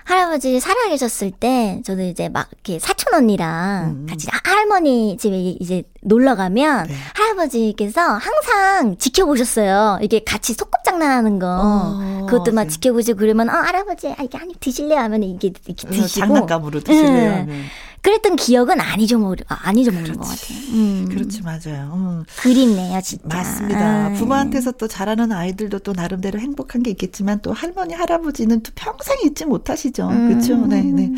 할아버지 0.04 0.60
살아계셨을 0.60 1.30
때 1.32 1.80
저는 1.84 2.04
이제 2.06 2.28
막 2.28 2.48
이렇게 2.52 2.78
사촌 2.78 3.14
언니랑 3.14 3.84
음. 3.84 4.06
같이 4.08 4.28
할머니 4.64 5.16
집에 5.18 5.36
이제 5.36 5.82
놀러 6.02 6.36
가면 6.36 6.86
네. 6.86 6.94
할아버지께서 7.14 8.00
항상 8.00 8.96
지켜보셨어요. 8.98 9.98
이게 10.02 10.20
같이 10.24 10.54
소꿉장난하는 10.54 11.38
거 11.38 11.46
어, 11.48 12.26
그것도 12.28 12.52
막 12.52 12.64
네. 12.64 12.70
지켜보시고 12.70 13.18
그러면 13.18 13.48
어 13.48 13.52
할아버지 13.52 14.08
아, 14.08 14.22
이게 14.22 14.38
한입 14.38 14.60
드실래요 14.60 14.98
하면 15.00 15.22
이게 15.22 15.48
이렇게 15.48 15.86
어, 15.86 15.90
드시고 15.90 16.26
장난감으로 16.26 16.80
드실래요. 16.80 17.44
네. 17.46 17.62
그랬던 18.04 18.36
기억은 18.36 18.80
안 18.80 19.00
잊어먹 19.00 19.38
안 19.48 19.78
잊어먹는 19.78 20.12
그렇지. 20.12 20.18
것 20.18 20.28
같아요. 20.28 20.58
음. 20.74 21.08
그렇지 21.08 21.40
맞아요. 21.42 21.92
음. 21.94 22.24
그립네요 22.36 23.00
진짜. 23.00 23.26
맞습니다. 23.26 24.06
아, 24.06 24.12
부모한테서 24.12 24.72
또 24.72 24.86
자라는 24.86 25.32
아이들도 25.32 25.78
또 25.78 25.94
나름대로 25.94 26.38
행복한 26.38 26.82
게 26.82 26.90
있겠지만 26.90 27.40
또 27.40 27.54
할머니 27.54 27.94
할아버지는 27.94 28.62
또 28.62 28.72
평생 28.74 29.16
잊지 29.24 29.46
못하시죠. 29.46 30.06
음. 30.06 30.28
그렇죠. 30.28 30.54
네, 30.66 30.82
네. 30.82 31.12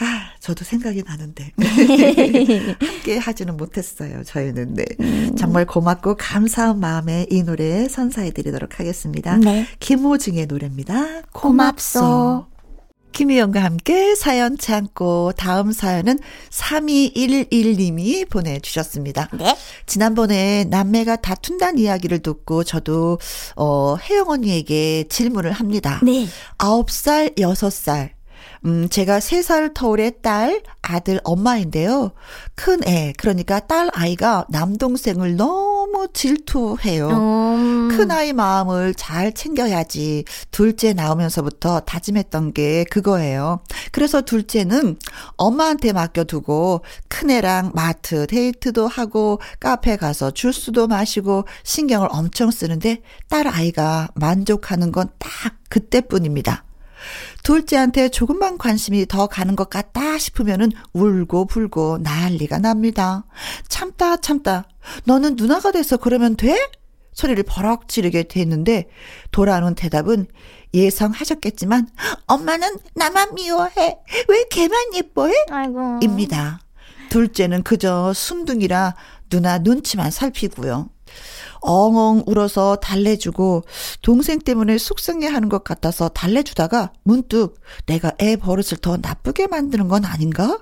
아, 0.00 0.30
저도 0.40 0.64
생각이 0.64 1.02
나는데. 1.02 1.52
함께 2.80 3.18
하지는 3.18 3.56
못했어요, 3.56 4.22
저희는. 4.24 4.74
네. 4.74 4.84
음. 5.00 5.36
정말 5.36 5.66
고맙고 5.66 6.16
감사한 6.16 6.80
마음에 6.80 7.26
이 7.30 7.42
노래 7.42 7.86
선사해 7.86 8.30
드리도록 8.30 8.80
하겠습니다. 8.80 9.36
네. 9.36 9.66
김호중의 9.80 10.46
노래입니다. 10.46 11.22
고맙소. 11.32 12.00
고맙소. 12.00 12.57
김희영과 13.18 13.64
함께 13.64 14.14
사연 14.14 14.56
참고 14.56 15.32
다음 15.36 15.72
사연은 15.72 16.20
3211님이 16.50 18.30
보내주셨습니다. 18.30 19.28
네. 19.32 19.56
지난번에 19.86 20.62
남매가 20.70 21.16
다툰다는 21.16 21.80
이야기를 21.80 22.20
듣고 22.20 22.62
저도 22.62 23.18
어, 23.56 23.96
혜영 23.96 24.28
언니에게 24.28 25.06
질문을 25.08 25.50
합니다. 25.50 25.98
네. 26.04 26.28
9살, 26.58 27.36
6살 27.36 28.17
음, 28.64 28.88
제가 28.88 29.18
3살 29.18 29.74
터울의 29.74 30.14
딸, 30.22 30.62
아들 30.82 31.20
엄마인데요. 31.24 32.12
큰 32.54 32.80
애, 32.86 33.12
그러니까 33.18 33.60
딸 33.60 33.90
아이가 33.92 34.46
남동생을 34.48 35.36
너무 35.36 36.08
질투해요. 36.12 37.08
음. 37.08 37.88
큰 37.90 38.10
아이 38.10 38.32
마음을 38.32 38.94
잘 38.94 39.32
챙겨야지. 39.32 40.24
둘째 40.50 40.92
나오면서부터 40.92 41.80
다짐했던 41.80 42.52
게 42.52 42.84
그거예요. 42.84 43.60
그래서 43.92 44.22
둘째는 44.22 44.96
엄마한테 45.36 45.92
맡겨두고 45.92 46.82
큰 47.08 47.30
애랑 47.30 47.72
마트 47.74 48.26
데이트도 48.26 48.86
하고 48.86 49.40
카페 49.60 49.96
가서 49.96 50.30
주스도 50.30 50.86
마시고 50.86 51.44
신경을 51.64 52.08
엄청 52.10 52.50
쓰는데 52.50 53.02
딸 53.28 53.46
아이가 53.46 54.08
만족하는 54.14 54.92
건 54.92 55.08
딱 55.18 55.54
그때뿐입니다. 55.68 56.64
둘째한테 57.42 58.08
조금만 58.08 58.58
관심이 58.58 59.06
더 59.06 59.26
가는 59.26 59.56
것 59.56 59.70
같다 59.70 60.18
싶으면은 60.18 60.70
울고 60.92 61.46
불고 61.46 61.98
난리가 61.98 62.58
납니다. 62.58 63.24
참다 63.68 64.18
참다. 64.18 64.68
너는 65.04 65.36
누나가 65.36 65.70
돼서 65.72 65.96
그러면 65.96 66.36
돼? 66.36 66.56
소리를 67.12 67.42
버럭 67.44 67.88
지르게 67.88 68.24
됐는데 68.24 68.88
돌아오는 69.32 69.74
대답은 69.74 70.26
예상하셨겠지만 70.74 71.88
엄마는 72.26 72.78
나만 72.94 73.34
미워해. 73.34 73.98
왜 74.28 74.44
걔만 74.50 74.94
예뻐해? 74.94 75.32
아이고. 75.50 75.98
입니다. 76.02 76.60
둘째는 77.08 77.62
그저 77.62 78.12
순둥이라 78.12 78.94
누나 79.30 79.58
눈치만 79.58 80.10
살피고요. 80.10 80.90
엉엉 81.60 82.24
울어서 82.26 82.76
달래주고 82.76 83.64
동생 84.02 84.38
때문에 84.38 84.78
속상해 84.78 85.26
하는 85.26 85.48
것 85.48 85.64
같아서 85.64 86.08
달래주다가 86.08 86.92
문득 87.02 87.60
내가 87.86 88.12
애 88.20 88.36
버릇을 88.36 88.78
더 88.78 88.96
나쁘게 88.96 89.46
만드는 89.48 89.88
건 89.88 90.04
아닌가? 90.04 90.58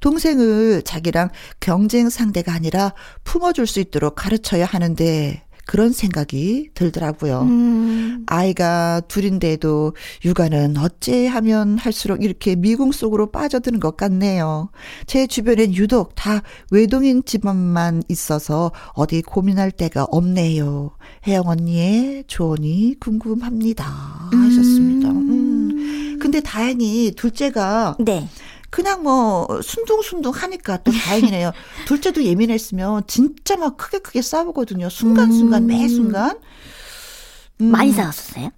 동생을 0.00 0.82
자기랑 0.82 1.30
경쟁 1.60 2.08
상대가 2.08 2.52
아니라 2.52 2.92
품어줄 3.24 3.66
수 3.66 3.80
있도록 3.80 4.14
가르쳐야 4.14 4.64
하는데 4.64 5.45
그런 5.66 5.92
생각이 5.92 6.70
들더라고요. 6.74 7.42
음. 7.42 8.24
아이가 8.26 9.02
둘인데도 9.08 9.94
육아는 10.24 10.76
어찌 10.78 11.26
하면 11.26 11.76
할수록 11.76 12.22
이렇게 12.22 12.54
미궁 12.54 12.92
속으로 12.92 13.30
빠져드는 13.30 13.80
것 13.80 13.96
같네요. 13.96 14.70
제 15.06 15.26
주변엔 15.26 15.74
유독 15.74 16.14
다 16.14 16.42
외동인 16.70 17.24
집안만 17.24 18.04
있어서 18.08 18.70
어디 18.94 19.22
고민할 19.22 19.72
데가 19.72 20.04
없네요. 20.04 20.92
혜영 21.26 21.48
언니의 21.48 22.24
조언이 22.28 22.94
궁금합니다. 23.00 23.84
하셨습니다. 24.32 25.10
음. 25.10 25.30
음. 25.30 26.18
근데 26.20 26.40
다행히 26.40 27.12
둘째가 27.16 27.96
네. 28.00 28.28
그냥 28.70 29.02
뭐 29.02 29.60
순둥순둥 29.62 30.32
하니까 30.32 30.78
또 30.78 30.92
다행이네요. 30.92 31.52
둘째도 31.86 32.24
예민했으면 32.24 33.02
진짜 33.06 33.56
막 33.56 33.76
크게 33.76 33.98
크게 33.98 34.22
싸우거든요. 34.22 34.88
순간순간 34.88 35.62
음. 35.64 35.66
매 35.66 35.88
순간. 35.88 36.38
음. 37.60 37.66
많이 37.70 37.92
싸웠었어요? 37.92 38.50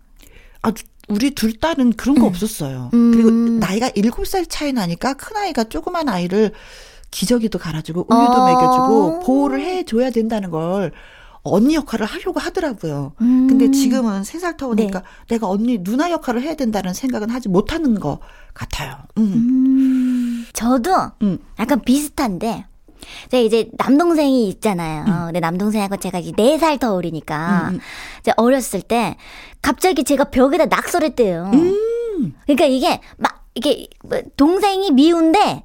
아, 0.62 0.72
우리 1.08 1.30
둘 1.30 1.52
딸은 1.54 1.94
그런 1.94 2.16
거 2.16 2.26
음. 2.26 2.28
없었어요. 2.28 2.90
음. 2.94 3.12
그리고 3.12 3.30
나이가 3.30 3.88
7살 3.90 4.46
차이 4.48 4.72
나니까 4.72 5.14
큰 5.14 5.36
아이가 5.36 5.64
조그만 5.64 6.08
아이를 6.08 6.52
기저귀도 7.10 7.58
갈아주고 7.58 8.06
우유도 8.08 8.32
어. 8.32 8.46
먹여주고 8.46 9.20
보호를 9.24 9.60
해줘야 9.62 10.10
된다는 10.10 10.50
걸 10.50 10.92
언니 11.52 11.74
역할을 11.74 12.06
하려고 12.06 12.40
하더라고요. 12.40 13.12
음. 13.20 13.46
근데 13.48 13.70
지금은 13.70 14.24
세 14.24 14.38
살 14.38 14.56
터우니까 14.56 15.00
네. 15.00 15.04
내가 15.28 15.48
언니 15.48 15.82
누나 15.82 16.10
역할을 16.10 16.42
해야 16.42 16.54
된다는 16.54 16.94
생각은 16.94 17.30
하지 17.30 17.48
못하는 17.48 17.98
것 17.98 18.20
같아요. 18.54 18.96
음. 19.18 19.32
음. 19.34 20.46
저도 20.52 20.94
음. 21.22 21.38
약간 21.58 21.80
비슷한데 21.80 22.66
제가 23.30 23.42
이제 23.42 23.70
남동생이 23.78 24.48
있잖아요. 24.48 25.04
음. 25.06 25.24
근데 25.26 25.40
남동생하고 25.40 25.96
제가 25.96 26.18
이제 26.18 26.32
4살 26.32 26.78
더 26.80 26.94
어리니까 26.94 27.68
음, 27.70 27.74
음. 27.74 27.80
이제 28.20 28.32
어렸을 28.36 28.82
때 28.82 29.16
갑자기 29.62 30.04
제가 30.04 30.24
벽에다 30.24 30.66
낙서를 30.66 31.08
했대요. 31.08 31.50
음. 31.54 31.74
음. 32.18 32.34
그러니까 32.44 32.64
이게 32.66 33.00
막 33.16 33.44
이게 33.54 33.88
뭐 34.04 34.20
동생이 34.36 34.90
미운데 34.92 35.64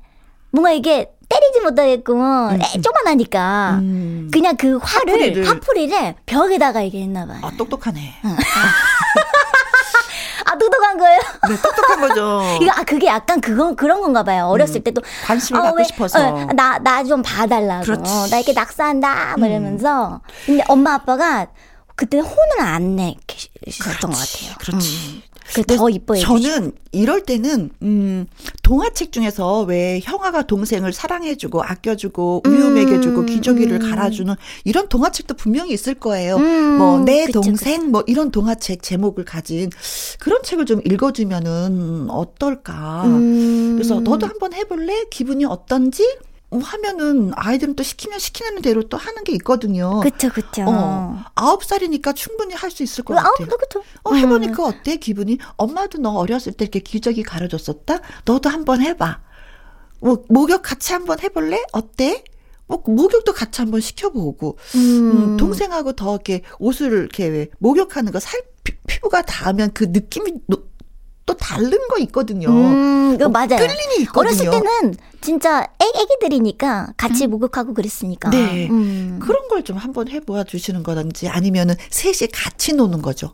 뭔가 0.51 0.71
이게 0.71 1.11
때리지 1.33 1.61
못하겠고 1.61 2.13
음. 2.13 2.59
조만하니까 2.81 3.77
음. 3.81 4.29
그냥 4.31 4.55
그 4.57 4.77
화를 4.77 5.13
화풀이를. 5.13 5.49
화풀이를 5.49 6.15
벽에다가 6.25 6.81
이게 6.81 7.01
했나 7.01 7.25
봐요. 7.25 7.39
아 7.41 7.51
똑똑하네. 7.57 8.13
응. 8.25 8.37
아 10.45 10.57
똑똑한 10.57 10.97
거예요? 10.97 11.19
네, 11.49 11.55
똑똑한 11.61 12.01
거죠. 12.01 12.41
이거 12.61 12.71
아 12.75 12.83
그게 12.83 13.07
약간 13.07 13.41
그건 13.41 13.75
그런 13.75 14.01
건가 14.01 14.23
봐요. 14.23 14.45
어렸을 14.47 14.77
음, 14.77 14.83
때도 14.83 15.01
관심을 15.25 15.59
어, 15.59 15.63
받고 15.63 15.83
싶어서 15.83 16.19
어, 16.19 16.45
나나 16.53 17.03
좀 17.03 17.21
봐달라고. 17.23 17.83
그렇지. 17.85 18.29
나 18.29 18.37
이렇게 18.37 18.53
낙서한다. 18.53 19.35
뭐 19.39 19.47
이러면서. 19.47 20.21
근데 20.45 20.63
엄마 20.67 20.93
아빠가 20.95 21.47
그때 21.95 22.19
혼을 22.19 22.59
안 22.59 22.95
내셨던 22.95 24.11
것 24.11 24.17
같아요. 24.17 24.55
그렇지. 24.59 25.23
음. 25.27 25.32
더 25.67 25.89
이뻐해 25.89 26.21
저는 26.21 26.71
이럴 26.91 27.23
때는 27.23 27.69
음 27.81 28.25
동화책 28.61 29.11
중에서 29.11 29.61
왜 29.61 29.99
형아가 30.03 30.43
동생을 30.43 30.93
사랑해주고 30.93 31.63
아껴주고 31.63 32.43
우유 32.45 32.67
음. 32.67 32.75
먹여주고 32.75 33.25
기저귀를 33.25 33.79
갈아주는 33.79 34.33
이런 34.63 34.87
동화책도 34.87 35.35
분명히 35.35 35.73
있을 35.73 35.95
거예요. 35.95 36.37
음. 36.37 36.77
뭐내 36.77 37.27
동생 37.27 37.81
그쵸. 37.81 37.91
뭐 37.91 38.03
이런 38.07 38.31
동화책 38.31 38.81
제목을 38.81 39.25
가진 39.25 39.69
그런 40.19 40.41
책을 40.43 40.65
좀 40.65 40.81
읽어주면은 40.85 42.09
어떨까. 42.09 43.03
음. 43.05 43.73
그래서 43.75 43.99
너도 43.99 44.27
한번 44.27 44.53
해볼래? 44.53 45.05
기분이 45.09 45.45
어떤지? 45.45 46.03
하면은 46.61 47.31
아이들은 47.35 47.75
또 47.75 47.83
시키면 47.83 48.19
시키는 48.19 48.61
대로 48.61 48.83
또 48.83 48.97
하는 48.97 49.23
게 49.23 49.31
있거든요. 49.33 50.01
그쵸, 50.01 50.29
그쵸. 50.29 50.63
어, 50.67 51.23
아홉 51.35 51.63
살이니까 51.63 52.13
충분히 52.13 52.53
할 52.53 52.73
수 52.73 52.83
있을 52.83 53.03
것 53.03 53.13
같아요. 53.13 53.31
아홉, 53.39 53.59
그쵸. 53.59 53.83
어, 54.03 54.13
해보니까 54.13 54.63
음. 54.63 54.73
어때? 54.73 54.97
기분이? 54.97 55.37
엄마도 55.57 55.99
너 55.99 56.11
어렸을 56.11 56.53
때 56.53 56.65
이렇게 56.65 56.79
기저귀 56.79 57.23
가려줬었다? 57.23 57.99
너도 58.25 58.49
한번 58.49 58.81
해봐. 58.81 59.19
뭐, 60.01 60.23
목욕 60.27 60.61
같이 60.61 60.91
한번 60.91 61.19
해볼래? 61.19 61.63
어때? 61.71 62.23
뭐, 62.67 62.81
목욕도 62.85 63.33
같이 63.33 63.61
한번 63.61 63.79
시켜보고, 63.79 64.57
음. 64.75 64.79
음 65.11 65.37
동생하고 65.37 65.93
더 65.93 66.13
이렇게 66.15 66.41
옷을 66.59 66.91
이렇게 66.91 67.47
목욕하는 67.59 68.11
거 68.11 68.19
살, 68.19 68.41
피부가 68.87 69.21
닿으면 69.21 69.71
그 69.73 69.85
느낌이 69.85 70.33
또 71.25 71.33
다른 71.35 71.71
거 71.89 71.97
있거든요. 71.99 72.49
음, 72.49 73.17
그 73.17 73.25
어, 73.25 73.29
맞아요. 73.29 73.47
끌림이 73.57 74.01
있거든요. 74.01 74.19
어렸을 74.19 74.49
때는 74.49 74.95
진짜 75.21 75.67
애, 75.81 75.85
애기들이니까 76.01 76.93
같이 76.97 77.25
음. 77.25 77.31
목욕하고 77.31 77.73
그랬으니까. 77.73 78.29
네. 78.29 78.67
음. 78.69 79.19
그런 79.21 79.47
걸 79.47 79.63
좀 79.63 79.77
한번 79.77 80.09
해보아 80.09 80.43
주시는 80.43 80.83
거든지 80.83 81.29
아니면은 81.29 81.75
셋이 81.89 82.29
같이 82.33 82.73
노는 82.73 83.01
거죠. 83.01 83.33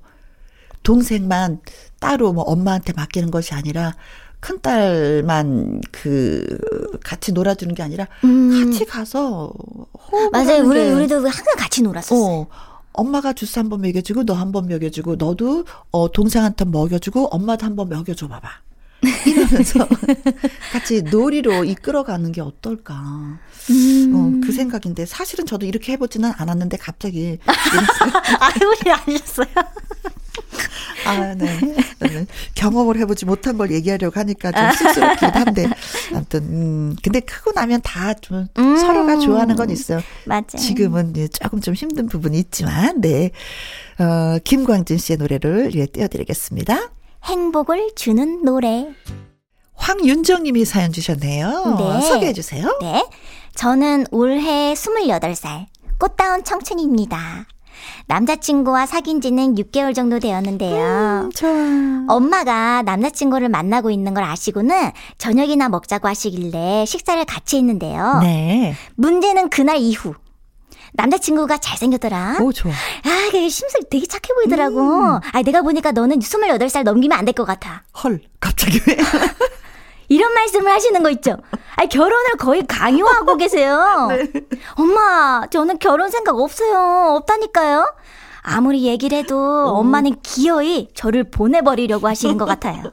동생만 0.84 1.60
따로 2.00 2.32
뭐 2.34 2.44
엄마한테 2.44 2.94
맡기는 2.94 3.32
것이 3.32 3.56
아니라 3.56 3.96
큰 4.40 4.62
딸만 4.62 5.82
그 5.92 6.46
같이 7.04 7.32
놀아주는 7.34 7.74
게 7.74 7.82
아니라 7.84 8.08
음. 8.24 8.70
같이 8.72 8.86
가서 8.86 9.52
맞아요. 10.32 10.64
우리 10.66 10.80
우리도 10.92 11.16
항상 11.28 11.56
같이 11.58 11.82
놀았었어요. 11.82 12.24
어. 12.42 12.48
엄마가 13.00 13.34
주스 13.34 13.60
한 13.60 13.70
번 13.70 13.82
먹여주고 13.82 14.24
너 14.26 14.34
한 14.36 14.52
번 14.52 14.68
먹여주고 14.68 15.16
너도 15.16 15.66
어 15.92 16.12
동생한테 16.12 16.66
먹여주고 16.66 17.28
엄마도 17.28 17.66
한 17.66 17.76
번 17.76 17.90
먹여줘 17.90 18.28
봐봐. 18.28 18.50
이러면서 19.26 19.88
같이 20.74 21.02
놀이로 21.04 21.64
이끌어가는 21.64 22.32
게 22.34 22.42
어떨까. 22.42 23.40
음. 23.70 24.14
어, 24.14 24.46
그 24.46 24.52
생각인데 24.52 25.06
사실은 25.06 25.46
저도 25.46 25.66
이렇게 25.66 25.94
해보지는 25.94 26.32
않았는데 26.36 26.78
갑자기. 26.78 27.38
아, 27.48 28.48
해보지 28.50 28.90
않으셨어요? 28.90 29.48
아, 31.06 31.34
네. 31.36 31.60
네. 32.00 32.26
경험을 32.56 32.98
해보지 33.00 33.26
못한 33.26 33.58
걸 33.58 33.72
얘기하려고 33.72 34.20
하니까 34.20 34.52
좀 34.52 34.72
쑥스럽긴 34.72 35.30
한데. 35.30 35.70
아무튼, 36.14 36.40
음, 36.42 36.96
근데 37.02 37.20
크고 37.20 37.52
나면 37.54 37.82
다좀 37.82 38.48
음. 38.58 38.78
서로가 38.78 39.18
좋아하는 39.20 39.56
건 39.56 39.70
있어요. 39.70 40.02
맞아요. 40.26 40.46
지금은 40.58 41.14
조금 41.32 41.62
좀 41.62 41.74
힘든 41.74 42.08
부분이 42.08 42.38
있지만, 42.40 43.02
네. 43.02 43.32
어, 44.00 44.38
김광진 44.44 44.98
씨의 44.98 45.18
노래를 45.18 45.74
예, 45.76 45.86
띄워드리겠습니다. 45.86 46.90
행복을 47.26 47.92
주는 47.96 48.44
노래. 48.44 48.88
황윤정 49.74 50.44
님이 50.44 50.66
사연 50.66 50.92
주셨네요. 50.92 51.78
네. 51.78 52.02
소개해 52.08 52.34
주세요. 52.34 52.78
네. 52.82 53.06
저는 53.56 54.06
올해 54.12 54.74
28살 54.74 55.66
꽃다운 55.98 56.44
청춘입니다. 56.44 57.46
남자친구와 58.08 58.86
사귄 58.86 59.22
지는 59.22 59.56
6개월 59.56 59.94
정도 59.96 60.20
되었는데요. 60.20 61.30
음. 61.44 62.06
엄마가 62.10 62.82
남자친구를 62.84 63.50
만나고 63.50 63.92
있는 63.92 64.14
걸 64.14 64.24
아시고는 64.24 64.92
저녁이나 65.18 65.70
먹자고 65.70 66.08
하시길래 66.08 66.86
식사를 66.86 67.24
같이 67.26 67.58
했는데요. 67.58 68.20
네. 68.22 68.76
문제는 68.96 69.50
그날 69.50 69.78
이후. 69.78 70.16
남자친구가 70.94 71.60
잘생겼더라. 71.60 72.38
오, 72.42 72.52
좋아. 72.52 72.72
아, 72.72 73.26
그게 73.32 73.48
심술 73.48 73.82
되게 73.92 74.08
착해 74.08 74.34
보이더라고. 74.36 74.80
음. 74.80 75.20
아, 75.32 75.42
내가 75.44 75.62
보니까 75.62 75.92
너는 75.92 76.18
28살 76.20 76.84
넘기면 76.84 77.18
안 77.18 77.26
될 77.26 77.34
것 77.34 77.46
같아. 77.46 77.84
헐, 78.04 78.22
갑자기 78.40 78.80
왜? 78.88 78.98
이런 80.10 80.34
말씀을 80.34 80.72
하시는 80.72 81.02
거 81.02 81.10
있죠? 81.12 81.38
아 81.76 81.86
결혼을 81.86 82.32
거의 82.38 82.66
강요하고 82.68 83.38
계세요. 83.38 84.08
네. 84.12 84.28
엄마, 84.76 85.46
저는 85.50 85.80
결혼 85.80 86.10
생각 86.10 86.38
없어요. 86.38 87.16
없다니까요. 87.16 87.94
아무리 88.42 88.84
얘기를 88.84 89.18
해도 89.18 89.38
어. 89.38 89.72
엄마는 89.80 90.22
기어이 90.22 90.90
저를 90.94 91.26
보내버리려고 91.26 92.08
하시는 92.08 92.38
것 92.38 92.46
같아요. 92.46 92.92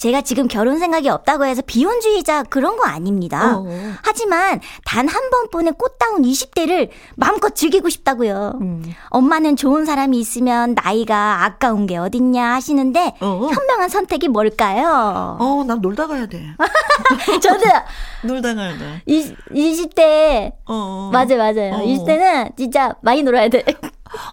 제가 0.00 0.22
지금 0.22 0.48
결혼 0.48 0.78
생각이 0.78 1.10
없다고 1.10 1.44
해서 1.44 1.60
비혼주의자 1.60 2.44
그런 2.44 2.76
거 2.78 2.84
아닙니다. 2.84 3.58
어. 3.58 3.66
하지만 4.02 4.58
단 4.86 5.10
한 5.10 5.28
번뿐인 5.30 5.74
꽃다운 5.74 6.22
20대를 6.22 6.88
마음껏 7.16 7.54
즐기고 7.54 7.88
싶다고요. 7.90 8.52
음. 8.62 8.82
엄마는 9.10 9.56
좋은 9.56 9.84
사람이 9.84 10.18
있으면 10.20 10.74
나이가 10.80 11.44
아까운 11.44 11.86
게 11.86 11.96
어딨냐 11.98 12.52
하시는데 12.54 13.14
어. 13.20 13.48
현명한 13.52 13.88
선택이 13.90 14.28
뭘까요? 14.28 15.36
어, 15.38 15.64
난 15.66 15.80
놀다 15.80 16.06
가야 16.06 16.26
돼. 16.26 16.42
저도 17.42 17.64
놀다 18.24 18.54
가야 18.54 18.78
돼. 18.78 19.02
20, 19.04 19.36
20대 19.52 20.52
어. 20.66 21.10
맞아요, 21.12 21.36
맞아요. 21.38 21.74
어. 21.74 21.78
20대는 21.84 22.56
진짜 22.56 22.94
많이 23.02 23.22
놀아야 23.22 23.48
돼. 23.48 23.64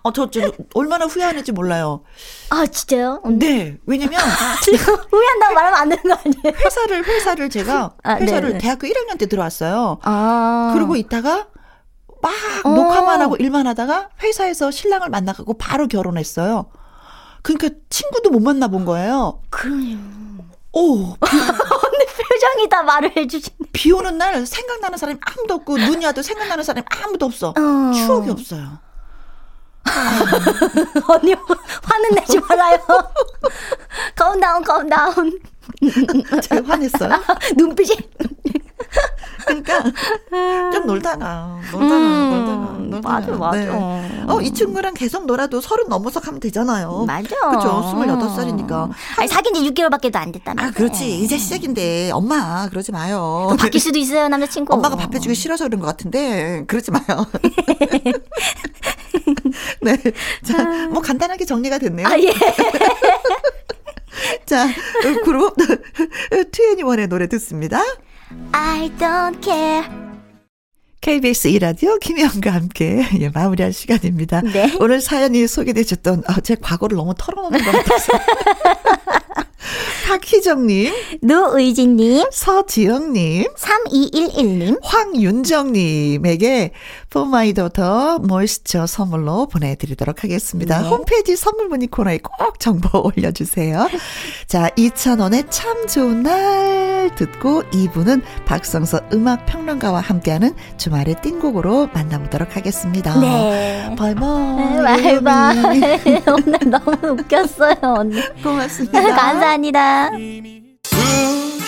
어, 0.04 0.12
저, 0.12 0.30
저, 0.30 0.52
얼마나 0.74 1.06
후회하는지 1.06 1.52
몰라요. 1.52 2.04
아, 2.50 2.66
진짜요? 2.66 3.22
네. 3.26 3.78
왜냐면. 3.86 4.20
후회한다고 5.12 5.54
말하면 5.54 5.80
안 5.80 5.90
되는 5.90 6.04
거 6.04 6.14
아니에요? 6.14 6.58
회사를, 6.66 7.06
회사를 7.06 7.50
제가, 7.50 7.92
아, 8.04 8.16
회사를 8.16 8.50
네네. 8.50 8.60
대학교 8.60 8.88
1학년 8.88 9.18
때 9.18 9.28
들어왔어요. 9.28 10.00
아. 10.02 10.72
그러고 10.74 10.96
있다가, 10.96 11.48
막 12.22 12.32
어. 12.64 12.70
녹화만 12.70 13.22
하고 13.22 13.36
일만 13.36 13.68
하다가 13.68 14.10
회사에서 14.24 14.72
신랑을 14.72 15.10
만나가고 15.10 15.54
바로 15.58 15.88
결혼했어요. 15.88 16.66
그러니까 17.44 17.70
친구도 17.90 18.32
못 18.32 18.42
만나본 18.42 18.86
거예요. 18.86 19.42
그래요. 19.50 19.98
오. 20.74 21.16
언니 21.22 22.06
표정이 22.06 22.70
다 22.70 22.84
말을 22.84 23.16
해주시네. 23.16 23.56
비 23.72 23.92
오는 23.92 24.18
날 24.18 24.46
생각나는 24.46 24.98
사람이 24.98 25.20
아무도 25.22 25.54
없고, 25.56 25.78
눈이 25.78 26.06
와도 26.06 26.22
생각나는 26.22 26.64
사람이 26.64 26.86
아무도 26.90 27.28
없어. 27.28 27.50
어. 27.50 27.92
추억이 27.94 28.30
없어요. 28.30 28.80
언니 31.08 31.34
화는 31.84 32.16
내지 32.16 32.40
말아요. 32.40 32.78
가운다운 34.16 34.64
가운다운. 34.64 35.40
제가 36.42 36.68
화냈어요? 36.68 37.12
눈빛이. 37.58 37.96
그러니까 39.46 39.82
좀 40.74 40.86
놀다가 40.88 41.58
놀다가 41.72 41.96
음, 41.96 42.30
놀다가 42.32 42.78
놀다가 42.80 43.10
맞아 43.14 43.32
맞아. 43.32 43.58
네. 43.58 44.24
어이 44.28 44.52
친구랑 44.54 44.94
계속 44.94 45.26
놀아도 45.26 45.62
서른 45.62 45.88
넘어서 45.88 46.20
가면 46.20 46.40
되잖아요. 46.42 47.06
맞아. 47.06 47.50
그죠. 47.52 47.84
스물여덟 47.90 48.30
살이니까. 48.30 48.90
아니 49.18 49.28
사귄 49.28 49.54
지 49.54 49.62
6개월밖에도 49.72 50.16
안 50.18 50.32
됐다며. 50.32 50.64
아 50.64 50.72
그렇지 50.72 51.20
이제 51.22 51.38
시작인데 51.38 52.12
엄마 52.12 52.68
그러지 52.70 52.92
마요. 52.92 53.56
바뀔 53.58 53.80
수도 53.80 53.98
있어요 54.00 54.28
남자친구. 54.28 54.74
엄마가 54.74 54.96
밥 54.96 55.14
해주기 55.14 55.34
싫어서 55.36 55.66
그런 55.66 55.80
것 55.80 55.88
같은데 55.88 56.64
그러지 56.68 56.92
마요. 56.92 57.04
네. 59.82 59.98
자, 60.44 60.88
뭐 60.88 61.02
간단하게 61.02 61.46
정리가 61.46 61.78
됐네요. 61.80 62.08
아, 62.08 62.20
예. 62.20 62.34
자, 64.46 64.68
그룹 65.24 65.56
트웬티원의 66.52 67.08
노래 67.08 67.28
듣습니다. 67.28 67.82
I 68.52 68.90
don't 68.98 69.44
care. 69.44 69.88
KBS 71.02 71.48
이라디오 71.48 71.98
김혜영과 72.00 72.52
함께 72.52 73.06
예, 73.20 73.30
마무리할 73.30 73.72
시간입니다. 73.72 74.42
네. 74.42 74.76
오늘 74.80 75.00
사연이 75.00 75.48
소개되셨던 75.48 76.24
아, 76.28 76.42
제 76.42 76.56
과거를 76.56 76.98
너무 76.98 77.14
털어놓는 77.18 77.64
것 77.64 77.72
같아서 77.72 78.14
박희정님, 80.08 80.94
노의진님, 81.22 82.28
서지영님, 82.32 83.46
3211님, 83.56 84.80
황윤정님에게 84.82 86.72
For 87.10 87.35
My 87.35 87.52
Daughter 87.52 88.20
Moisture 88.20 88.86
선물로 88.86 89.48
보내드리도록 89.48 90.24
하겠습니다. 90.24 90.82
네. 90.82 90.88
홈페이지 90.90 91.36
선물 91.36 91.68
문의 91.70 91.88
코너에 91.88 92.18
꼭 92.20 92.60
정보 92.60 93.00
올려주세요. 93.16 93.88
자, 94.48 94.70
2,000원의 94.78 95.48
참 95.50 95.88
좋은 95.88 96.24
날 96.24 97.16
듣고 97.16 97.64
2부는 97.64 98.22
박성서 98.46 99.02
음악평론가와 99.14 100.02
함께하는 100.02 100.54
주말의 100.78 101.16
띵곡으로 101.22 101.90
만나보도록 101.94 102.56
하겠습니다. 102.56 103.18
네. 103.20 103.96
바이바이. 103.98 104.56
네, 104.56 105.22
바이바이. 105.22 106.22
오늘 106.28 106.60
너무 106.70 106.98
웃겼어요, 107.20 107.76
언니. 107.82 108.22
고맙습니다. 108.44 109.02
감사합니다. 109.16 110.10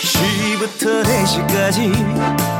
2시부터 0.00 1.02
4시까지 1.04 2.59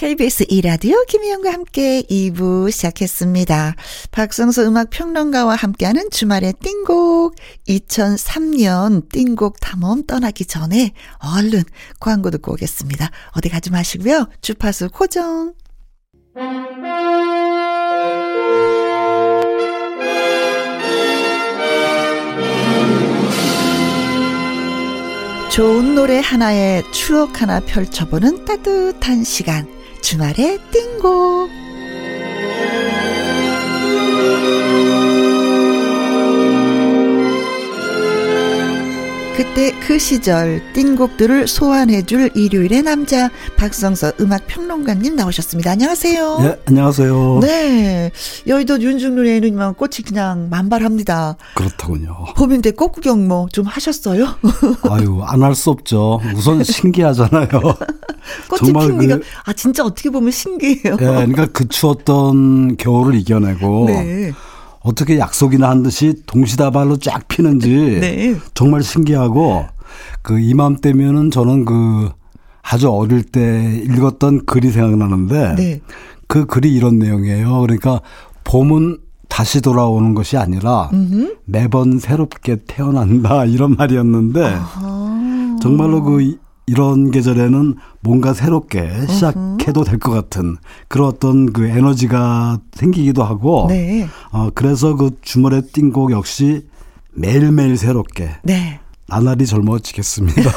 KBS 0.00 0.46
이라디오 0.48 0.96
김희영과 1.08 1.52
함께 1.52 2.00
2부 2.00 2.70
시작했습니다. 2.70 3.74
박성수 4.10 4.62
음악평론가와 4.62 5.54
함께하는 5.56 6.08
주말의 6.10 6.54
띵곡 6.54 7.34
2003년 7.68 9.10
띵곡 9.10 9.60
탐험 9.60 10.06
떠나기 10.06 10.46
전에 10.46 10.92
얼른 11.18 11.64
광고 12.00 12.30
듣고 12.30 12.52
오겠습니다. 12.52 13.10
어디 13.32 13.50
가지 13.50 13.70
마시고요. 13.70 14.30
주파수 14.40 14.88
고정. 14.88 15.52
좋은 25.52 25.94
노래 25.94 26.20
하나에 26.20 26.82
추억 26.90 27.42
하나 27.42 27.60
펼쳐보는 27.60 28.46
따뜻한 28.46 29.24
시간. 29.24 29.79
주말의 30.00 30.58
띵곡. 30.70 31.59
그때 39.40 39.72
그 39.80 39.98
시절 39.98 40.60
띵곡들을 40.74 41.48
소환해줄 41.48 42.32
일요일의 42.34 42.82
남자 42.82 43.30
박성서 43.56 44.12
음악 44.20 44.46
평론가님 44.46 45.16
나오셨습니다. 45.16 45.70
안녕하세요. 45.70 46.38
네, 46.40 46.56
안녕하세요. 46.66 47.38
네, 47.40 48.10
여의도 48.46 48.82
윤중로에는 48.82 49.72
꽃이 49.76 50.04
그냥 50.06 50.48
만발합니다. 50.50 51.38
그렇더군요. 51.54 52.14
봄인데 52.36 52.72
꽃 52.72 52.92
구경 52.92 53.28
뭐 53.28 53.48
좀 53.50 53.64
하셨어요? 53.64 54.26
아유, 54.90 55.22
안 55.24 55.42
할 55.42 55.54
수 55.54 55.70
없죠. 55.70 56.20
우선 56.36 56.62
신기하잖아요. 56.62 57.48
꽃이 58.50 58.72
핀니가 58.74 59.16
그, 59.16 59.22
아 59.46 59.52
진짜 59.54 59.82
어떻게 59.86 60.10
보면 60.10 60.32
신기해요. 60.32 60.96
네, 60.96 61.04
그러니까 61.06 61.46
그 61.46 61.66
추웠던 61.66 62.76
겨울을 62.76 63.14
이겨내고. 63.14 63.86
네. 63.86 64.32
어떻게 64.80 65.18
약속이나 65.18 65.68
한 65.68 65.82
듯이 65.82 66.14
동시다발로 66.26 66.98
쫙 66.98 67.28
피는지 67.28 67.68
네. 68.00 68.36
정말 68.54 68.82
신기하고 68.82 69.66
그 70.22 70.40
이맘때면은 70.40 71.30
저는 71.30 71.64
그 71.64 72.10
아주 72.62 72.90
어릴 72.90 73.22
때 73.22 73.82
읽었던 73.84 74.46
글이 74.46 74.70
생각나는데 74.70 75.54
네. 75.56 75.80
그 76.28 76.46
글이 76.46 76.72
이런 76.72 76.98
내용이에요. 76.98 77.60
그러니까 77.60 78.00
봄은 78.44 78.98
다시 79.28 79.60
돌아오는 79.60 80.14
것이 80.14 80.36
아니라 80.36 80.90
음흠. 80.92 81.36
매번 81.44 81.98
새롭게 81.98 82.58
태어난다 82.66 83.44
이런 83.46 83.76
말이었는데 83.76 84.44
아하. 84.44 85.56
정말로 85.60 86.02
그 86.02 86.36
이런 86.70 87.10
계절에는 87.10 87.74
뭔가 88.00 88.32
새롭게 88.32 89.06
시작해도 89.08 89.82
될 89.84 89.98
것 89.98 90.12
같은 90.12 90.56
그런 90.88 91.08
어떤 91.08 91.52
그 91.52 91.66
에너지가 91.66 92.60
생기기도 92.74 93.24
하고 93.24 93.66
네. 93.68 94.06
어 94.30 94.50
그래서 94.54 94.94
그 94.96 95.10
주말의 95.20 95.62
띵곡 95.72 96.12
역시 96.12 96.66
매일매일 97.12 97.76
새롭게 97.76 98.30
네. 98.44 98.78
나날이 99.08 99.44
젊어지겠습니다. 99.46 100.40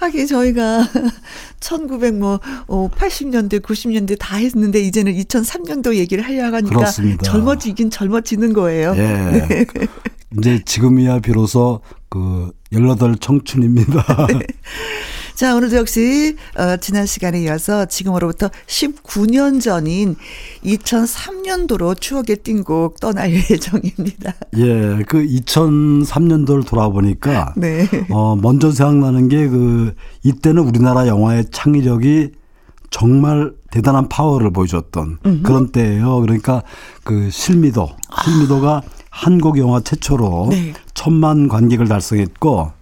하긴 0.00 0.26
저희가 0.26 0.86
1900 1.60 2.14
뭐, 2.16 2.38
80년대, 2.68 3.54
어, 3.54 3.66
90년대 3.66 4.16
다 4.18 4.36
했는데 4.36 4.80
이제는 4.80 5.14
2003년도 5.14 5.94
얘기를 5.94 6.24
하려고 6.24 6.56
하니까 6.56 6.76
그렇습니다. 6.76 7.22
젊어지긴 7.22 7.90
젊어지는 7.90 8.52
거예요. 8.52 8.94
예. 8.96 9.00
네. 9.48 9.66
이제 10.38 10.60
지금이야 10.64 11.20
비로소 11.20 11.80
그18 12.10 13.20
청춘입니다. 13.20 14.26
네. 14.28 14.40
자, 15.34 15.56
오늘도 15.56 15.76
역시, 15.76 16.36
어, 16.56 16.76
지난 16.76 17.06
시간에 17.06 17.42
이어서 17.42 17.86
지금으로부터 17.86 18.50
19년 18.66 19.60
전인 19.60 20.14
2003년도로 20.64 22.00
추억의 22.00 22.36
띵곡 22.44 23.00
떠날 23.00 23.32
예정입니다. 23.50 24.34
예, 24.58 25.02
그 25.08 25.24
2003년도를 25.24 26.66
돌아보니까, 26.66 27.54
네. 27.56 27.88
어, 28.10 28.36
먼저 28.36 28.70
생각나는 28.70 29.28
게 29.28 29.48
그, 29.48 29.94
이때는 30.22 30.62
우리나라 30.62 31.08
영화의 31.08 31.46
창의력이 31.50 32.32
정말 32.90 33.52
대단한 33.70 34.08
파워를 34.08 34.52
보여줬던 34.52 35.18
음흠. 35.24 35.42
그런 35.42 35.72
때예요. 35.72 36.20
그러니까 36.20 36.62
그 37.02 37.30
실미도, 37.30 37.88
실미도가 38.22 38.82
아. 38.84 39.01
한국 39.12 39.58
영화 39.58 39.78
최초로 39.78 40.48
네. 40.50 40.72
천만 40.94 41.46
관객을 41.46 41.86
달성했고 41.86 42.72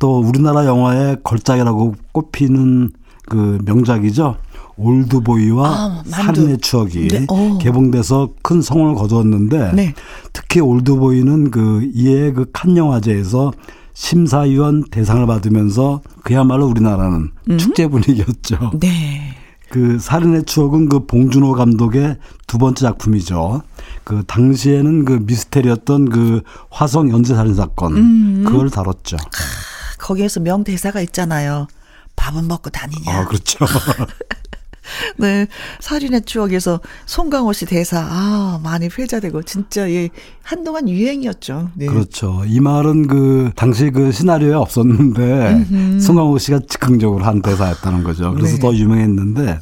또 0.00 0.18
우리나라 0.18 0.66
영화의 0.66 1.18
걸작이라고 1.22 1.94
꼽히는 2.10 2.90
그 3.28 3.58
명작이죠. 3.64 4.36
올드보이와 4.76 5.68
아, 5.68 6.02
살인의 6.04 6.58
추억이 6.58 7.08
네. 7.08 7.26
어. 7.30 7.58
개봉돼서 7.58 8.30
큰 8.42 8.60
성을 8.60 8.94
거두었는데 8.94 9.72
네. 9.74 9.94
특히 10.32 10.60
올드보이는 10.60 11.52
그 11.52 11.88
이에 11.94 12.32
그칸 12.32 12.76
영화제에서 12.76 13.52
심사위원 13.94 14.84
대상을 14.90 15.24
받으면서 15.24 16.02
그야말로 16.24 16.66
우리나라는 16.66 17.30
음? 17.48 17.58
축제 17.58 17.86
분위기였죠. 17.86 18.72
네. 18.80 19.35
그 19.70 19.98
살인의 19.98 20.44
추억은 20.44 20.88
그 20.88 21.06
봉준호 21.06 21.52
감독의 21.52 22.16
두 22.46 22.58
번째 22.58 22.82
작품이죠. 22.82 23.62
그 24.04 24.22
당시에는 24.26 25.04
그 25.04 25.12
미스테리였던 25.22 26.10
그 26.10 26.42
화성 26.70 27.10
연쇄 27.10 27.34
살인 27.34 27.54
사건 27.54 27.96
음. 27.96 28.44
그걸 28.44 28.70
다뤘죠. 28.70 29.16
아, 29.16 29.98
거기에서 29.98 30.40
명 30.40 30.62
대사가 30.62 31.00
있잖아요. 31.00 31.66
밥은 32.14 32.46
먹고 32.48 32.70
다니냐. 32.70 33.12
아, 33.12 33.26
그렇죠. 33.26 33.58
네. 35.18 35.46
살인의 35.80 36.22
추억에서 36.22 36.80
송강호 37.06 37.52
씨 37.52 37.66
대사, 37.66 38.00
아, 38.00 38.60
많이 38.62 38.86
회자되고, 38.86 39.42
진짜, 39.42 39.90
예, 39.90 40.08
한동안 40.42 40.88
유행이었죠. 40.88 41.70
네. 41.74 41.86
그렇죠. 41.86 42.42
이 42.46 42.60
말은 42.60 43.06
그, 43.08 43.50
당시 43.56 43.90
그 43.90 44.12
시나리오에 44.12 44.54
없었는데, 44.54 45.66
음흠. 45.70 46.00
송강호 46.00 46.38
씨가 46.38 46.60
즉흥적으로 46.68 47.24
한 47.24 47.42
대사였다는 47.42 48.04
거죠. 48.04 48.32
그래서 48.34 48.56
네. 48.56 48.60
더 48.60 48.74
유명했는데, 48.74 49.58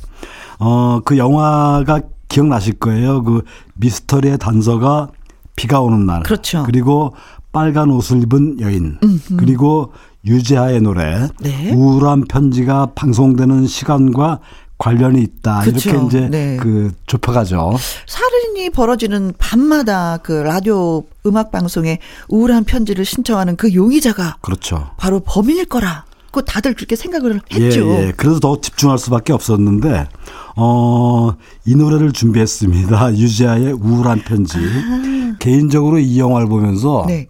어, 0.58 1.00
그 1.04 1.18
영화가 1.18 2.00
기억나실 2.28 2.74
거예요. 2.74 3.22
그 3.22 3.42
미스터리의 3.74 4.38
단서가 4.38 5.08
비가 5.56 5.80
오는 5.80 6.06
날. 6.06 6.22
그렇죠. 6.22 6.64
그리고 6.64 7.14
빨간 7.52 7.90
옷을 7.90 8.22
입은 8.22 8.60
여인. 8.60 8.98
음흠. 9.02 9.36
그리고 9.36 9.92
유재하의 10.24 10.80
노래. 10.80 11.28
네. 11.40 11.72
우울한 11.72 12.24
편지가 12.24 12.92
방송되는 12.94 13.66
시간과 13.66 14.40
관련이 14.78 15.20
있다. 15.22 15.60
그렇죠. 15.60 15.90
이렇게 15.90 16.06
이제 16.06 16.28
네. 16.28 16.56
그 16.56 16.92
좁혀가죠. 17.06 17.76
살인이 18.06 18.70
벌어지는 18.70 19.32
밤마다 19.38 20.18
그 20.18 20.32
라디오 20.32 21.04
음악 21.26 21.52
방송에 21.52 22.00
우울한 22.28 22.64
편지를 22.64 23.04
신청하는 23.04 23.56
그 23.56 23.72
용의자가 23.74 24.38
그렇죠. 24.40 24.90
바로 24.96 25.20
범인일 25.20 25.66
거라. 25.66 26.04
그 26.32 26.44
다들 26.44 26.74
그렇게 26.74 26.96
생각을 26.96 27.40
했죠. 27.52 27.80
예, 27.80 28.06
예. 28.08 28.12
그래서 28.16 28.40
더 28.40 28.60
집중할 28.60 28.98
수밖에 28.98 29.32
없었는데 29.32 30.08
어, 30.56 31.32
이 31.64 31.76
노래를 31.76 32.12
준비했습니다. 32.12 33.14
유지아의 33.16 33.72
우울한 33.74 34.22
편지. 34.24 34.58
아. 34.58 35.36
개인적으로 35.38 35.98
이 35.98 36.18
영화를 36.18 36.48
보면서 36.48 37.04
네. 37.06 37.28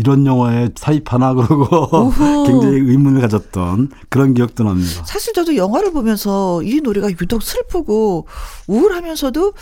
이런 0.00 0.24
영화에 0.24 0.70
사입하나 0.76 1.34
그러고 1.34 2.10
굉장히 2.46 2.76
의문을 2.76 3.20
가졌던 3.20 3.90
그런 4.08 4.32
기억도 4.32 4.64
납니다. 4.64 5.04
사실 5.04 5.34
저도 5.34 5.56
영화를 5.56 5.92
보면서 5.92 6.62
이 6.62 6.80
노래가 6.80 7.10
유독 7.10 7.42
슬프고 7.42 8.26
우울하면서도 8.66 9.52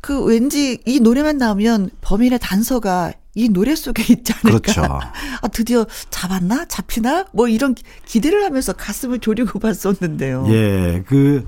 그 0.00 0.24
왠지 0.24 0.78
이 0.86 1.00
노래만 1.00 1.38
나오면 1.38 1.90
범인의 2.02 2.38
단서가 2.40 3.12
이 3.40 3.48
노래 3.48 3.74
속에 3.74 4.02
있지 4.12 4.32
않을까. 4.32 4.58
그렇죠. 4.60 4.82
아, 4.82 5.48
드디어 5.48 5.86
잡았나? 6.10 6.66
잡히나? 6.66 7.24
뭐 7.32 7.48
이런 7.48 7.74
기대를 8.04 8.44
하면서 8.44 8.72
가슴을 8.72 9.20
졸이고 9.20 9.58
봤었는데요. 9.60 10.46
예, 10.48 11.02
그, 11.06 11.46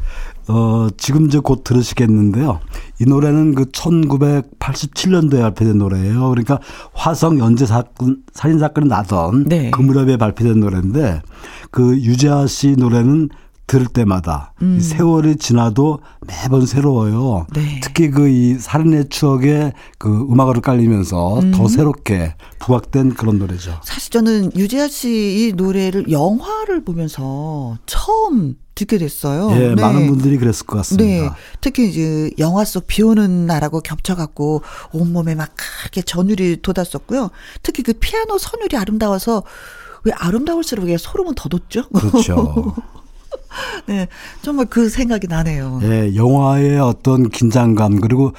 어, 0.49 0.89
지금 0.97 1.27
이제 1.27 1.39
곧 1.39 1.65
들으시겠는데요. 1.65 2.61
이 3.01 3.05
노래는 3.05 3.55
그 3.55 3.67
1987년도에 3.67 5.41
발표된 5.41 5.79
노래예요. 5.79 6.31
그러니까 6.31 6.61
화성 6.95 7.39
연재 7.39 7.67
사건, 7.67 8.23
살인 8.33 8.59
사건이 8.59 8.89
나던 8.89 9.45
네. 9.45 9.71
그 9.71 9.83
무렵에 9.83 10.17
발표된 10.17 10.61
노래인데 10.61 11.23
그 11.71 11.99
유재하 12.01 12.47
씨 12.47 12.73
노래는 12.73 13.29
들을 13.67 13.87
때마다 13.87 14.53
음. 14.61 14.81
세월이 14.81 15.37
지나도 15.37 16.01
매번 16.27 16.67
새로워요. 16.67 17.47
네. 17.55 17.81
특히 17.83 18.11
그 18.11 18.29
이 18.29 18.55
살인의 18.59 19.09
추억에 19.09 19.73
그 19.99 20.27
음악으로 20.31 20.61
깔리면서 20.61 21.41
음. 21.41 21.51
더 21.53 21.69
새롭게 21.69 22.35
부각된 22.59 23.15
그런 23.15 23.39
노래죠. 23.39 23.79
사실 23.83 24.11
저는 24.11 24.53
유재하 24.57 24.89
씨 24.89 25.49
이 25.49 25.53
노래를 25.55 26.11
영화를 26.11 26.85
보면서 26.85 27.79
처음 27.87 28.57
듣게 28.75 28.99
됐어요. 28.99 29.51
예, 29.53 29.75
네. 29.75 29.75
많은 29.75 30.07
분들이 30.07 30.39
그랬을 30.39 30.67
것 30.67 30.77
같습니다. 30.79 31.05
네. 31.25 31.31
특히 31.61 31.89
이제 31.89 32.31
영화 32.39 32.65
속 32.65 32.87
비 32.87 33.03
오는 33.03 33.47
날하고 33.47 33.81
겹쳐갖고 33.81 34.63
온몸에 34.93 35.35
막 35.35 35.51
크게 35.83 36.03
전율이 36.03 36.63
돋았었고요. 36.63 37.31
특히 37.63 37.83
그 37.83 37.93
피아노 37.93 38.39
선율이 38.39 38.77
아름다워서 38.77 39.43
왜 40.05 40.13
아름다울수록 40.13 40.87
소름은 40.99 41.35
더 41.37 41.49
돋죠? 41.49 41.89
그렇죠. 41.91 42.75
네, 43.87 44.09
정말 44.43 44.67
그 44.67 44.89
생각이 44.89 45.27
나네요. 45.27 45.81
예, 45.83 46.15
영화의 46.15 46.79
어떤 46.81 47.29
긴장감 47.29 48.01
그리고 48.01 48.33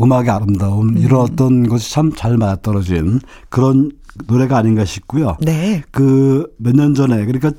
음악의 0.00 0.30
아름다움 0.30 0.90
음. 0.90 0.98
이런 0.98 1.20
어떤 1.22 1.68
것이 1.68 1.90
참 1.90 2.12
잘 2.14 2.36
맞아떨어진 2.36 3.20
그런 3.48 3.90
노래가 4.26 4.56
아닌가 4.58 4.84
싶고요. 4.84 5.36
네. 5.40 5.82
그 5.90 6.46
몇 6.58 6.74
년 6.74 6.94
전에 6.94 7.24
그러니까 7.24 7.52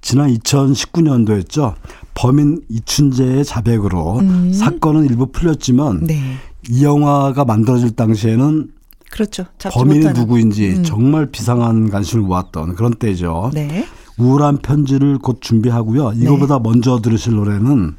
지난 0.00 0.32
2019년도였죠. 0.32 1.74
범인 2.14 2.62
이춘재의 2.68 3.44
자백으로 3.44 4.18
음. 4.20 4.52
사건은 4.52 5.04
일부 5.06 5.26
풀렸지만 5.30 6.04
네. 6.04 6.20
이 6.68 6.84
영화가 6.84 7.44
만들어질 7.44 7.92
당시에는 7.92 8.70
그렇죠. 9.10 9.46
범인이. 9.58 10.12
누구인지 10.12 10.68
음. 10.78 10.84
정말 10.84 11.26
비상한 11.26 11.90
관심을 11.90 12.24
모았던 12.24 12.74
그런 12.74 12.92
때죠. 12.94 13.50
네. 13.54 13.86
우울한 14.18 14.58
편지를 14.58 15.18
곧 15.18 15.38
준비하고요. 15.40 16.12
이거보다 16.16 16.56
네. 16.56 16.60
먼저 16.62 17.00
들으실 17.00 17.34
노래는 17.34 17.94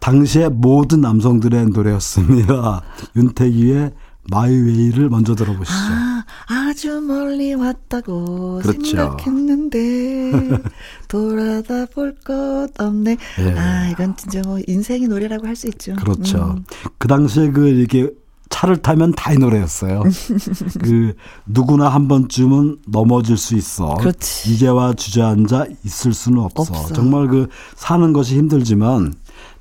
당시의 0.00 0.50
모든 0.50 1.00
남성들의 1.00 1.66
노래였습니다. 1.66 2.82
윤태기의 3.16 3.92
마이웨이를 4.30 5.08
먼저 5.08 5.34
들어보시죠. 5.34 5.74
아, 5.78 6.24
아주 6.48 7.00
멀리 7.00 7.54
왔다고 7.54 8.60
그렇죠. 8.62 8.84
생각했는데 8.84 10.60
돌아다 11.08 11.86
볼 11.86 12.14
것 12.24 12.68
없네. 12.78 13.16
네. 13.38 13.58
아, 13.58 13.88
이건 13.88 14.16
진짜 14.16 14.42
뭐 14.44 14.58
인생의 14.66 15.08
노래라고 15.08 15.46
할 15.46 15.56
수 15.56 15.66
있죠. 15.68 15.94
그렇죠. 15.96 16.54
음. 16.58 16.64
그 16.98 17.08
당시에 17.08 17.50
그 17.50 17.68
이렇게 17.68 18.10
차를 18.50 18.78
타면 18.78 19.12
다 19.12 19.32
이 19.32 19.36
노래였어요. 19.38 20.02
그 20.82 21.14
누구나 21.46 21.88
한 21.88 22.08
번쯤은 22.08 22.78
넘어질 22.86 23.36
수 23.36 23.54
있어. 23.56 23.94
그렇지. 23.94 24.52
이제와 24.52 24.94
주저앉아 24.94 25.66
있을 25.84 26.12
수는 26.14 26.40
없어. 26.40 26.62
없어. 26.62 26.94
정말 26.94 27.28
그 27.28 27.48
사는 27.76 28.12
것이 28.12 28.36
힘들지만 28.36 29.14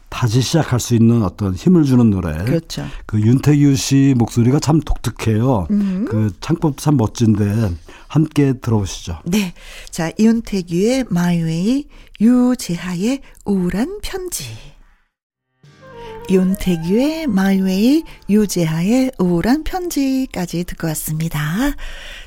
다시 0.09 0.41
시작할 0.41 0.79
수 0.79 0.95
있는 0.95 1.21
어떤 1.23 1.53
힘을 1.53 1.83
주는 1.83 2.09
노래. 2.09 2.37
그렇죠. 2.45 2.85
그 3.05 3.19
윤태규 3.19 3.75
씨 3.75 4.15
목소리가 4.17 4.59
참 4.59 4.79
독특해요. 4.79 5.67
음. 5.69 6.05
그 6.09 6.31
창법 6.39 6.77
참 6.77 6.95
멋진데 6.95 7.71
함께 8.07 8.53
들어보시죠. 8.53 9.19
네. 9.25 9.53
자, 9.89 10.09
윤태규의 10.17 11.05
My 11.09 11.35
Way, 11.35 11.85
유재하의 12.21 13.19
우울한 13.43 13.99
편지. 14.01 14.45
윤태규의 16.29 17.27
My 17.27 17.53
Way, 17.53 18.03
유재하의 18.29 19.11
우울한 19.17 19.63
편지까지 19.63 20.63
듣고 20.65 20.87
왔습니다. 20.87 21.39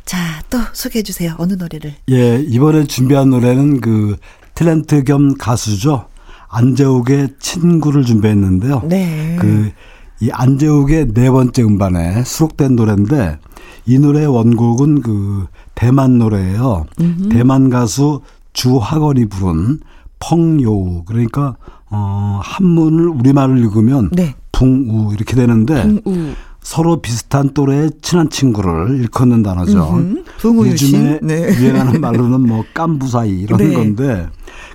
자, 0.04 0.42
또 0.50 0.58
소개해 0.72 1.02
주세요. 1.02 1.34
어느 1.38 1.54
노래를? 1.54 1.94
예, 2.10 2.40
이번에 2.40 2.84
준비한 2.84 3.30
노래는 3.30 3.80
그 3.80 4.16
탤런트 4.54 5.04
겸 5.04 5.34
가수죠. 5.36 6.06
안재욱의 6.48 7.28
친구를 7.38 8.04
준비했는데요. 8.04 8.82
네. 8.88 9.36
그 9.38 9.72
이 10.20 10.30
안재욱의 10.30 11.12
네 11.14 11.30
번째 11.30 11.62
음반에 11.62 12.24
수록된 12.24 12.76
노래인데 12.76 13.38
이 13.86 13.98
노래의 13.98 14.26
원곡은 14.26 15.00
그 15.00 15.46
대만 15.74 16.18
노래예요. 16.18 16.86
음흠. 17.00 17.28
대만 17.30 17.70
가수 17.70 18.20
주학원이 18.52 19.26
부른 19.26 19.80
펑요 20.18 21.04
그러니까 21.04 21.56
어, 21.90 22.40
한문을 22.42 23.08
우리말을 23.08 23.58
읽으면 23.58 24.10
네. 24.12 24.34
붕우 24.52 25.12
이렇게 25.14 25.34
되는데 25.36 26.00
붕우. 26.04 26.32
서로 26.62 27.00
비슷한 27.00 27.50
또래의 27.54 27.90
친한 28.02 28.28
친구를 28.28 29.00
일컫는 29.00 29.42
단어죠. 29.42 30.02
요즘에 30.44 31.20
네. 31.22 31.48
유행하는 31.58 32.00
말로는 32.02 32.40
뭐 32.46 32.64
깐부 32.74 33.08
사이 33.08 33.30
이런 33.40 33.58
네. 33.58 33.72
건데 33.72 34.28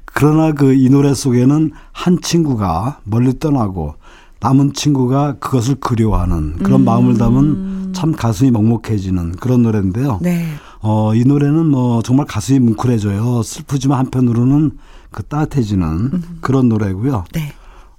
그러나 0.05 0.51
그 0.53 0.73
이 0.73 0.89
노래 0.89 1.13
속에는 1.13 1.71
한 1.91 2.21
친구가 2.21 2.99
멀리 3.03 3.37
떠나고 3.37 3.95
남은 4.39 4.73
친구가 4.73 5.35
그것을 5.39 5.75
그리워하는 5.75 6.57
그런 6.57 6.81
음. 6.81 6.85
마음을 6.85 7.17
담은 7.17 7.93
참 7.93 8.11
가슴이 8.11 8.51
먹먹해지는 8.51 9.33
그런 9.33 9.63
노래인데요. 9.63 10.19
네. 10.21 10.45
어, 10.81 11.15
이 11.15 11.23
노래는 11.23 11.65
뭐 11.65 12.01
정말 12.01 12.25
가슴이 12.27 12.59
뭉클해져요. 12.59 13.41
슬프지만 13.43 13.97
한편으로는 13.99 14.71
그 15.15 15.23
따뜻해지는 15.23 15.87
음. 15.87 16.37
그런 16.41 16.67
노래고요. 16.67 17.23
네. 17.31 17.53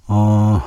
어, 0.07 0.61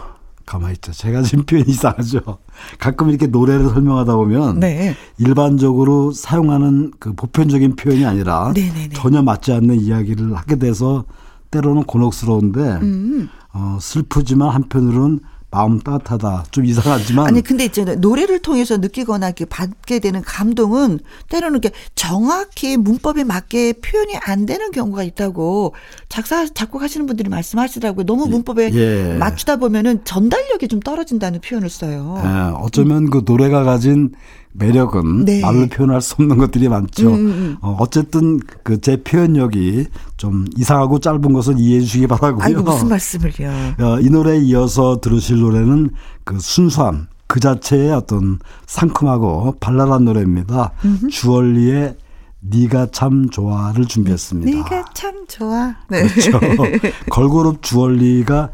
가만히 0.44 0.74
있죠. 0.74 0.90
제가 0.90 1.22
지금 1.22 1.44
표현이 1.44 1.70
이상하죠. 1.70 2.38
가끔 2.80 3.08
이렇게 3.08 3.28
노래를 3.28 3.68
설명하다 3.68 4.16
보면 4.16 4.58
네. 4.58 4.96
일반적으로 5.18 6.10
사용하는 6.10 6.90
그 6.98 7.12
보편적인 7.14 7.76
표현이 7.76 8.04
아니라 8.04 8.50
네네네. 8.52 8.74
네, 8.74 8.88
네. 8.88 8.96
전혀 8.96 9.22
맞지 9.22 9.52
않는 9.52 9.76
이야기를 9.76 10.34
하게 10.34 10.56
돼서 10.56 11.04
때로는 11.52 11.84
곤혹스러운데 11.84 12.60
음. 12.82 13.28
어, 13.52 13.78
슬프지만 13.80 14.48
한편으로는 14.50 15.20
마음 15.50 15.80
따뜻하다. 15.80 16.44
좀 16.52 16.64
이상하지만. 16.64 17.26
아니, 17.26 17.42
근데 17.42 17.64
있잖아요. 17.64 17.96
노래를 17.96 18.38
통해서 18.38 18.76
느끼거나 18.76 19.26
이렇게 19.26 19.44
받게 19.44 19.98
되는 19.98 20.22
감동은 20.22 21.00
때로는 21.28 21.58
이렇게 21.58 21.76
정확히 21.96 22.76
문법에 22.76 23.24
맞게 23.24 23.74
표현이 23.74 24.16
안 24.22 24.46
되는 24.46 24.70
경우가 24.70 25.02
있다고 25.02 25.74
작사, 26.08 26.46
작곡하시는 26.46 27.06
분들이 27.06 27.28
말씀하시더라고요. 27.28 28.06
너무 28.06 28.26
예, 28.26 28.30
문법에 28.30 28.70
예. 28.72 29.16
맞추다 29.18 29.56
보면은 29.56 30.04
전달력이 30.04 30.68
좀 30.68 30.78
떨어진다는 30.78 31.40
표현을 31.40 31.68
써요. 31.68 32.22
예, 32.24 32.28
어쩌면 32.56 33.04
음. 33.04 33.10
그 33.10 33.22
노래가 33.24 33.64
가진 33.64 34.12
매력은 34.52 35.24
네. 35.24 35.40
말로 35.40 35.66
표현할 35.68 36.00
수 36.00 36.14
없는 36.18 36.36
것들이 36.38 36.68
많죠. 36.68 37.08
음. 37.08 37.14
음, 37.14 37.26
음. 37.26 37.56
어, 37.60 37.76
어쨌든 37.78 38.40
그 38.64 38.80
제 38.80 39.02
표현력이 39.02 39.86
좀 40.16 40.46
이상하고 40.56 40.98
짧은 41.00 41.20
것을 41.32 41.58
이해해 41.58 41.80
주시기 41.82 42.06
바라고요. 42.06 42.42
아이고 42.42 42.62
무슨 42.62 42.88
말씀을요. 42.88 43.48
어, 43.78 44.00
이 44.00 44.08
노래에 44.10 44.38
이어서 44.40 45.00
들으실 45.00 45.38
노래는 45.40 45.90
그 46.24 46.38
순수함 46.40 47.08
그 47.26 47.38
자체의 47.40 47.92
어떤 47.92 48.38
상큼하고 48.66 49.56
발랄한 49.60 50.04
노래입니다. 50.04 50.72
음흠. 50.84 51.08
주얼리의 51.10 51.96
네가 52.40 52.86
참 52.90 53.28
좋아를 53.28 53.84
준비했습니다. 53.84 54.50
네가 54.50 54.84
참 54.94 55.26
좋아. 55.28 55.74
네. 55.88 56.06
그렇죠. 56.08 56.40
걸그룹 57.10 57.62
주얼리가 57.62 58.50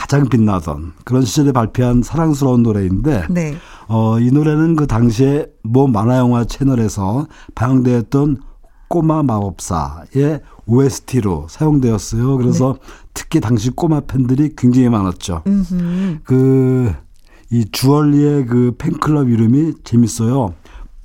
가장 0.00 0.30
빛나던 0.30 0.94
그런 1.04 1.22
시절에 1.22 1.52
발표한 1.52 2.02
사랑스러운 2.02 2.62
노래인데 2.62 3.26
네. 3.28 3.54
어, 3.86 4.18
이 4.18 4.30
노래는 4.30 4.74
그 4.74 4.86
당시에 4.86 5.46
모 5.62 5.88
만화영화 5.88 6.46
채널에서 6.46 7.26
방영되었던 7.54 8.38
꼬마 8.88 9.22
마법사의 9.22 10.40
OST로 10.64 11.48
사용되었어요. 11.50 12.38
그래서 12.38 12.78
네. 12.80 12.88
특히 13.12 13.40
당시 13.40 13.68
꼬마 13.68 14.00
팬들이 14.00 14.54
굉장히 14.56 14.88
많았죠. 14.88 15.42
그, 16.24 16.94
이 17.50 17.66
주얼리의 17.70 18.46
그 18.46 18.74
팬클럽 18.78 19.28
이름이 19.28 19.74
재밌어요. 19.84 20.54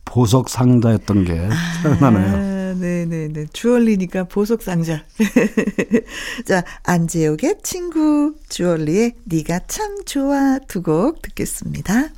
보석 0.06 0.48
상자였던 0.48 1.26
게 1.26 1.50
생각나네요. 1.84 2.36
아, 2.36 2.55
네네네. 2.86 3.48
주얼리니까 3.52 4.26
보석 4.26 4.62
상자. 4.62 5.04
자, 6.46 6.64
안재욱의 6.84 7.56
친구 7.64 8.36
주얼리의 8.50 9.14
네가 9.26 9.62
참 9.68 10.04
좋아 10.06 10.60
두 10.68 10.82
곡 10.86 11.22
듣겠습니다. 11.24 12.10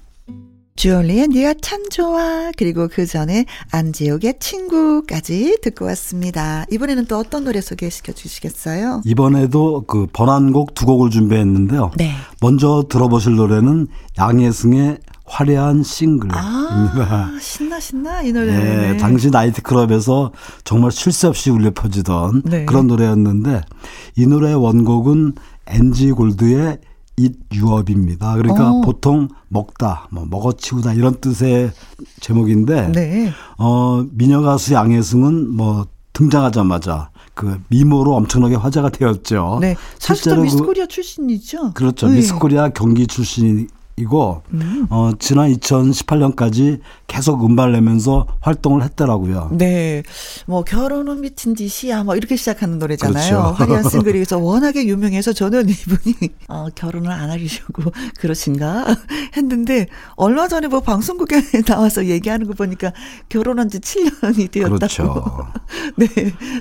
주얼리의 0.76 1.30
네가 1.30 1.54
참 1.62 1.88
좋아 1.90 2.52
그리고 2.58 2.88
그 2.88 3.06
전에 3.06 3.46
안재욱의 3.72 4.36
친구까지 4.40 5.58
듣고 5.64 5.86
왔습니다. 5.86 6.66
이번에는 6.70 7.06
또 7.06 7.18
어떤 7.18 7.46
노래 7.46 7.62
소개시켜 7.62 8.12
주시겠어요? 8.12 9.02
이번에도 9.06 9.86
그 9.88 10.08
번안곡 10.12 10.74
두 10.76 10.86
곡을 10.86 11.10
준비했는데요. 11.12 11.94
네. 11.98 12.12
먼저 12.42 12.84
들어보실 12.90 13.36
노래는 13.36 13.88
양혜승의 14.20 14.98
화려한 15.28 15.84
싱글입니다. 15.84 16.40
아, 16.40 17.38
신나 17.40 17.80
신나 17.80 18.22
이 18.24 18.32
노래. 18.32 18.54
네, 18.54 18.98
당시 18.98 19.30
나이트클럽에서 19.30 20.32
정말 20.64 20.92
쉴 20.92 21.12
새 21.12 21.28
없이 21.28 21.50
울려 21.50 21.72
퍼지던 21.72 22.44
네. 22.46 22.66
그런 22.66 22.88
노래였는데 22.88 23.62
이 24.16 24.26
노래의 24.26 24.56
원곡은 24.56 25.34
엔지 25.68 26.12
골드의 26.12 26.80
잇 27.18 27.34
유업입니다. 27.52 28.36
그러니까 28.36 28.72
어. 28.72 28.82
보통 28.82 29.28
먹다, 29.50 30.08
뭐 30.12 30.26
먹어치우다 30.30 30.94
이런 30.94 31.16
뜻의 31.20 31.72
제목인데, 32.22 32.92
네. 32.92 33.32
어 33.58 34.06
미녀 34.12 34.42
가수 34.42 34.76
양혜승은 34.76 35.50
뭐 35.56 35.88
등장하자마자 36.14 37.10
그 37.34 37.60
미모로 37.70 38.16
엄청나게 38.16 38.56
화제가 38.56 38.90
되었죠. 38.90 39.58
네, 39.62 39.76
사실 40.00 40.36
그 40.36 40.42
미스코리아 40.42 40.86
출신이죠. 40.86 41.74
그렇죠. 41.74 42.08
네. 42.08 42.16
미스코리아 42.18 42.70
경기 42.70 43.08
출신 43.08 43.62
이 43.62 43.68
고 44.06 44.44
음. 44.54 44.86
어 44.92 45.12
지난 45.18 45.52
2018년까지 45.54 46.80
계속 47.08 47.44
음반을 47.44 47.74
내면서 47.74 48.28
활동을 48.42 48.84
했더라고요. 48.84 49.50
네. 49.54 50.04
뭐 50.46 50.64
결혼은 50.64 51.22
미친 51.22 51.56
짓이야 51.56 52.04
뭐 52.04 52.16
이렇게 52.16 52.36
시작하는 52.36 52.78
노래잖아요. 52.78 53.14
그렇죠. 53.14 53.42
화려한 53.58 53.90
싱글이서 53.90 54.38
워낙에 54.40 54.86
유명해서 54.86 55.34
저는 55.34 55.68
이분이 55.70 56.16
어 56.48 56.68
결혼을 56.76 57.10
안 57.10 57.32
하려고 57.32 57.92
그러신가 58.20 58.86
했는데 59.36 59.88
얼마 60.16 60.48
전에 60.48 60.68
뭐 60.68 60.82
방송국에 60.82 61.64
나와서 61.66 62.06
얘기하는 62.06 62.46
거 62.46 62.54
보니까 62.54 62.94
결혼한 63.30 63.68
지 63.70 63.80
7년이 63.80 64.52
되었다고. 64.52 64.78
그렇죠. 64.78 65.48
네. 65.96 66.08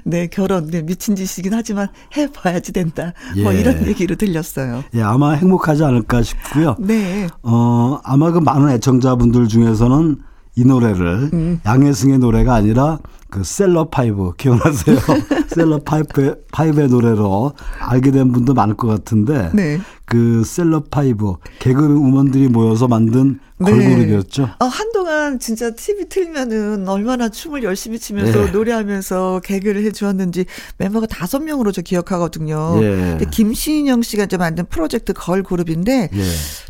네, 0.05 0.27
결혼 0.29 0.71
네, 0.71 0.81
미친 0.81 1.15
짓이긴 1.15 1.53
하지만 1.53 1.89
해 2.17 2.31
봐야지 2.33 2.73
된다. 2.73 3.13
뭐 3.35 3.37
예. 3.37 3.43
뭐 3.43 3.53
이런 3.53 3.87
얘기로 3.87 4.17
들렸어요. 4.17 4.85
예, 4.95 5.03
아마 5.03 5.33
행복하지 5.33 5.85
않을까 5.85 6.23
싶고요. 6.23 6.77
네. 6.79 7.26
어, 7.43 7.99
아마 8.05 8.31
그 8.31 8.39
많은 8.39 8.69
애청자분들 8.71 9.49
중에서는 9.49 10.17
이 10.57 10.65
노래를 10.65 11.31
음. 11.33 11.61
양혜승의 11.65 12.19
노래가 12.19 12.55
아니라 12.55 12.99
그 13.31 13.43
셀럽파이브 13.45 14.33
기억나세요? 14.37 14.99
셀럽파이브 15.49 16.45
파이브의 16.53 16.89
노래로 16.89 17.53
알게 17.81 18.11
된 18.11 18.33
분도 18.33 18.55
많을 18.55 18.77
것 18.77 18.87
같은데 18.87 19.51
네. 19.55 19.81
그 20.05 20.45
셀럽파이브 20.45 21.35
개그우먼들이 21.59 22.49
모여서 22.49 22.87
만든 22.87 23.41
네. 23.59 23.71
걸그룹이었죠. 23.71 24.51
어, 24.61 24.65
한동안 24.67 25.39
진짜 25.39 25.71
TV 25.71 26.09
틀면은 26.09 26.89
얼마나 26.89 27.29
춤을 27.29 27.63
열심히 27.63 27.99
추면서 27.99 28.45
네. 28.45 28.51
노래하면서 28.51 29.41
개그를 29.43 29.83
해주었는지 29.85 30.45
멤버가 30.79 31.07
다섯 31.07 31.43
명으로 31.43 31.73
저 31.73 31.81
기억하거든요. 31.81 32.79
예. 32.83 32.89
근데 33.19 33.25
김신영 33.31 34.03
씨가 34.03 34.25
이제 34.25 34.37
만든 34.37 34.67
프로젝트 34.67 35.13
걸그룹인데 35.15 36.11
예. 36.13 36.23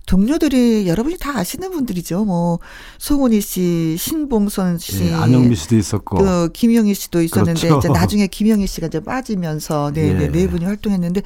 동료들이 0.06 0.86
여러분이 0.86 1.18
다 1.18 1.36
아시는 1.36 1.72
분들이죠. 1.72 2.24
뭐 2.24 2.60
송은이 2.98 3.40
씨, 3.40 3.96
신봉선 3.98 4.78
씨, 4.78 5.06
예, 5.06 5.14
안영미 5.14 5.56
씨도 5.56 5.76
있었고, 5.76 6.16
그 6.18 6.45
김영희 6.48 6.94
씨도 6.94 7.22
있었는데 7.22 7.68
그렇죠. 7.68 7.78
이제 7.78 7.88
나중에 7.88 8.26
김영희 8.26 8.66
씨가 8.66 8.88
이제 8.88 9.00
빠지면서 9.00 9.92
네, 9.92 10.12
네, 10.12 10.28
네 10.28 10.48
분이 10.48 10.64
활동했는데 10.64 11.22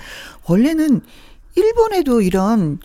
원래는 0.46 1.00
일본에도 1.56 2.20
이런 2.20 2.78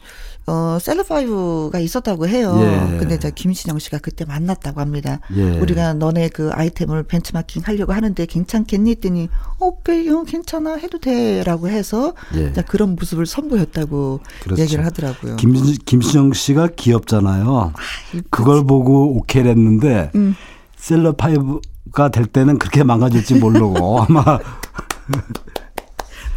어, 0.47 0.77
셀럽파이브가 0.79 1.79
있었다고 1.79 2.27
해요. 2.27 2.55
예. 2.61 2.97
근데 2.99 3.17
저 3.17 3.31
김신영 3.31 3.79
씨가 3.79 3.97
그때 3.97 4.25
만났다고 4.25 4.79
합니다. 4.79 5.19
예. 5.35 5.41
우리가 5.57 5.93
너네 5.95 6.29
그 6.29 6.51
아이템을 6.53 7.03
벤치마킹 7.03 7.63
하려고 7.65 7.93
하는데 7.93 8.25
괜찮겠니? 8.25 8.91
했더니, 8.91 9.27
어, 9.59 9.81
그래, 9.81 10.05
괜찮아. 10.27 10.75
해도 10.75 10.99
돼. 10.99 11.43
라고 11.43 11.67
해서 11.67 12.13
예. 12.35 12.53
그런 12.67 12.95
모습을 12.95 13.25
선보였다고 13.25 14.19
그렇죠. 14.43 14.61
얘기를 14.61 14.85
하더라고요. 14.85 15.37
김, 15.37 15.53
김신영 15.53 16.33
씨가 16.33 16.69
귀엽잖아요. 16.75 17.57
아, 17.57 17.73
그걸 18.29 18.65
보고 18.65 19.17
오케이를 19.17 19.49
했는데, 19.49 20.11
음. 20.13 20.35
셀럽파이브가 20.77 21.59
될 21.91 22.25
때는 22.25 22.57
그렇게 22.57 22.83
망가질지 22.83 23.35
모르고 23.35 24.01
아마 24.07 24.39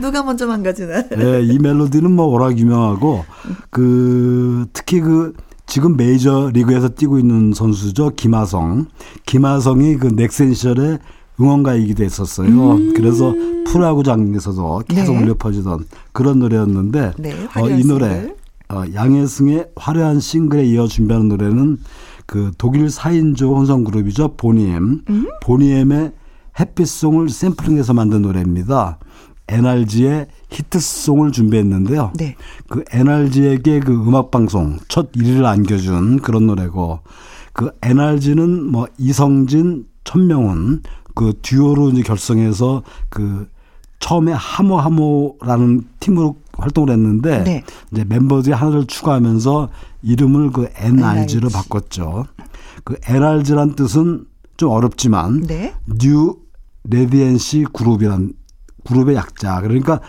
누가 0.00 0.22
먼저 0.22 0.46
망가지나. 0.46 1.08
네, 1.08 1.42
이 1.42 1.58
멜로디는 1.58 2.10
뭐 2.12 2.26
워낙 2.26 2.56
유명하고 2.56 3.24
그 3.70 4.66
특히 4.72 5.00
그 5.00 5.32
지금 5.66 5.96
메이저 5.96 6.50
리그에서 6.52 6.88
뛰고 6.90 7.18
있는 7.18 7.52
선수죠 7.52 8.10
김하성. 8.10 8.86
김하성이 9.26 9.96
그 9.96 10.06
넥센 10.06 10.54
시절에 10.54 10.98
응원가이기도 11.40 12.04
했었어요. 12.04 12.48
음. 12.48 12.94
그래서 12.94 13.34
프라구장에서도 13.66 14.82
계속 14.88 15.14
네. 15.14 15.22
울려 15.22 15.34
퍼지던 15.34 15.84
그런 16.12 16.38
노래였는데 16.38 17.12
네, 17.18 17.32
어, 17.56 17.68
이 17.68 17.84
노래 17.84 18.32
어, 18.70 18.82
양혜승의 18.92 19.70
화려한 19.76 20.20
싱글에 20.20 20.64
이어 20.64 20.86
준비하는 20.86 21.28
노래는 21.28 21.78
그 22.28 22.52
독일 22.58 22.88
4인조 22.88 23.56
혼성 23.56 23.84
그룹이죠 23.84 24.36
보니엠. 24.36 25.02
음. 25.08 25.28
보니엠의 25.42 26.12
햇빛송을 26.60 27.30
샘플링해서 27.30 27.94
만든 27.94 28.20
노래입니다. 28.20 28.98
NRG의 29.48 30.26
히트송을 30.50 31.32
준비했는데요. 31.32 32.12
네. 32.18 32.36
그 32.68 32.84
NRG에게 32.92 33.80
그 33.80 33.94
음악 33.94 34.30
방송 34.30 34.76
첫 34.88 35.10
1위를 35.12 35.46
안겨준 35.46 36.18
그런 36.18 36.46
노래고 36.46 37.00
그 37.54 37.70
NRG는 37.80 38.70
뭐 38.70 38.86
이성진, 38.98 39.86
천명훈 40.04 40.82
그 41.14 41.32
듀오로 41.40 41.88
이제 41.90 42.02
결성해서 42.02 42.82
그 43.08 43.48
처음에 44.00 44.32
하모하모라는 44.32 45.84
팀으로 45.98 46.36
활동을 46.58 46.90
했는데 46.90 47.42
네. 47.44 47.64
이제 47.92 48.04
멤버들이 48.04 48.54
하나를 48.54 48.86
추가하면서 48.86 49.68
이름을 50.02 50.50
그 50.52 50.68
NRG로 50.74 51.46
NRG. 51.46 51.52
바꿨죠. 51.52 52.26
그 52.84 52.96
NRG란 53.06 53.74
뜻은 53.74 54.26
좀 54.56 54.70
어렵지만 54.70 55.42
네. 55.42 55.74
New 55.86 56.36
Radiancy 56.84 57.66
Group이란 57.72 58.32
그룹의 58.84 59.16
약자. 59.16 59.60
그러니까 59.60 60.00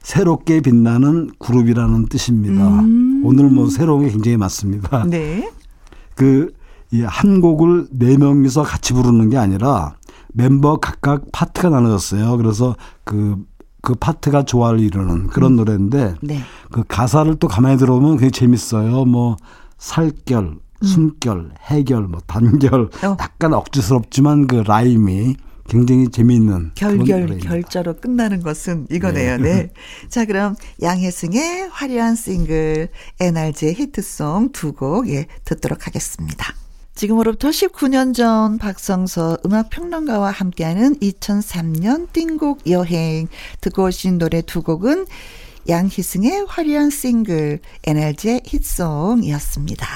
새롭게 0.00 0.60
빛나는 0.60 1.30
그룹이라는 1.38 2.06
뜻입니다. 2.06 2.80
음. 2.80 3.22
오늘 3.24 3.50
뭐 3.50 3.68
새로운 3.68 4.04
게 4.04 4.10
굉장히 4.12 4.36
많습니다. 4.36 5.04
네. 5.10 5.50
그, 6.14 6.52
이 6.92 7.04
한 7.04 7.40
곡을 7.40 7.88
네 7.90 8.16
명이서 8.16 8.62
같이 8.62 8.92
부르는 8.92 9.30
게 9.30 9.36
아니라 9.36 9.96
멤버 10.32 10.76
각각 10.76 11.24
파트가 11.32 11.70
나눠졌어요. 11.70 12.36
그래서 12.36 12.76
그, 13.02 13.36
그 13.82 13.94
파트가 13.94 14.44
조화를 14.44 14.80
이루는 14.80 15.28
그런 15.28 15.52
음. 15.52 15.56
노래인데 15.56 16.14
네. 16.22 16.40
그 16.70 16.82
가사를 16.86 17.36
또 17.36 17.48
가만히 17.48 17.76
들어보면 17.78 18.12
굉장히 18.18 18.32
재밌어요. 18.32 19.04
뭐 19.04 19.36
살결, 19.78 20.44
음. 20.44 20.86
숨결, 20.86 21.52
해결, 21.66 22.02
뭐 22.02 22.20
단결, 22.26 22.90
어. 23.04 23.16
약간 23.20 23.54
억지스럽지만 23.54 24.46
그 24.46 24.56
라임이 24.56 25.36
굉장히 25.68 26.08
재미있는 26.08 26.70
결결 26.76 27.38
결자로 27.38 27.94
끝나는 27.94 28.40
것은 28.42 28.86
이거네요. 28.90 29.36
네. 29.38 29.54
네. 29.54 29.70
자, 30.08 30.24
그럼 30.24 30.54
양혜승의 30.80 31.68
화려한 31.70 32.14
싱글 32.14 32.88
NRG의 33.20 33.74
히트송 33.74 34.50
두 34.52 34.72
곡 34.72 35.08
예, 35.08 35.26
듣도록 35.44 35.86
하겠습니다. 35.86 36.54
지금으로부터 36.96 37.50
19년 37.50 38.14
전 38.14 38.58
박성서 38.58 39.38
음악평론가와 39.44 40.30
함께하는 40.30 40.96
2003년 40.96 42.10
띵곡 42.12 42.68
여행 42.70 43.28
듣고 43.60 43.84
오신 43.84 44.18
노래 44.18 44.40
두 44.40 44.62
곡은 44.62 45.06
양혜승의 45.68 46.46
화려한 46.48 46.90
싱글 46.90 47.60
NRG의 47.84 48.42
히트송이었습니다. 48.46 49.86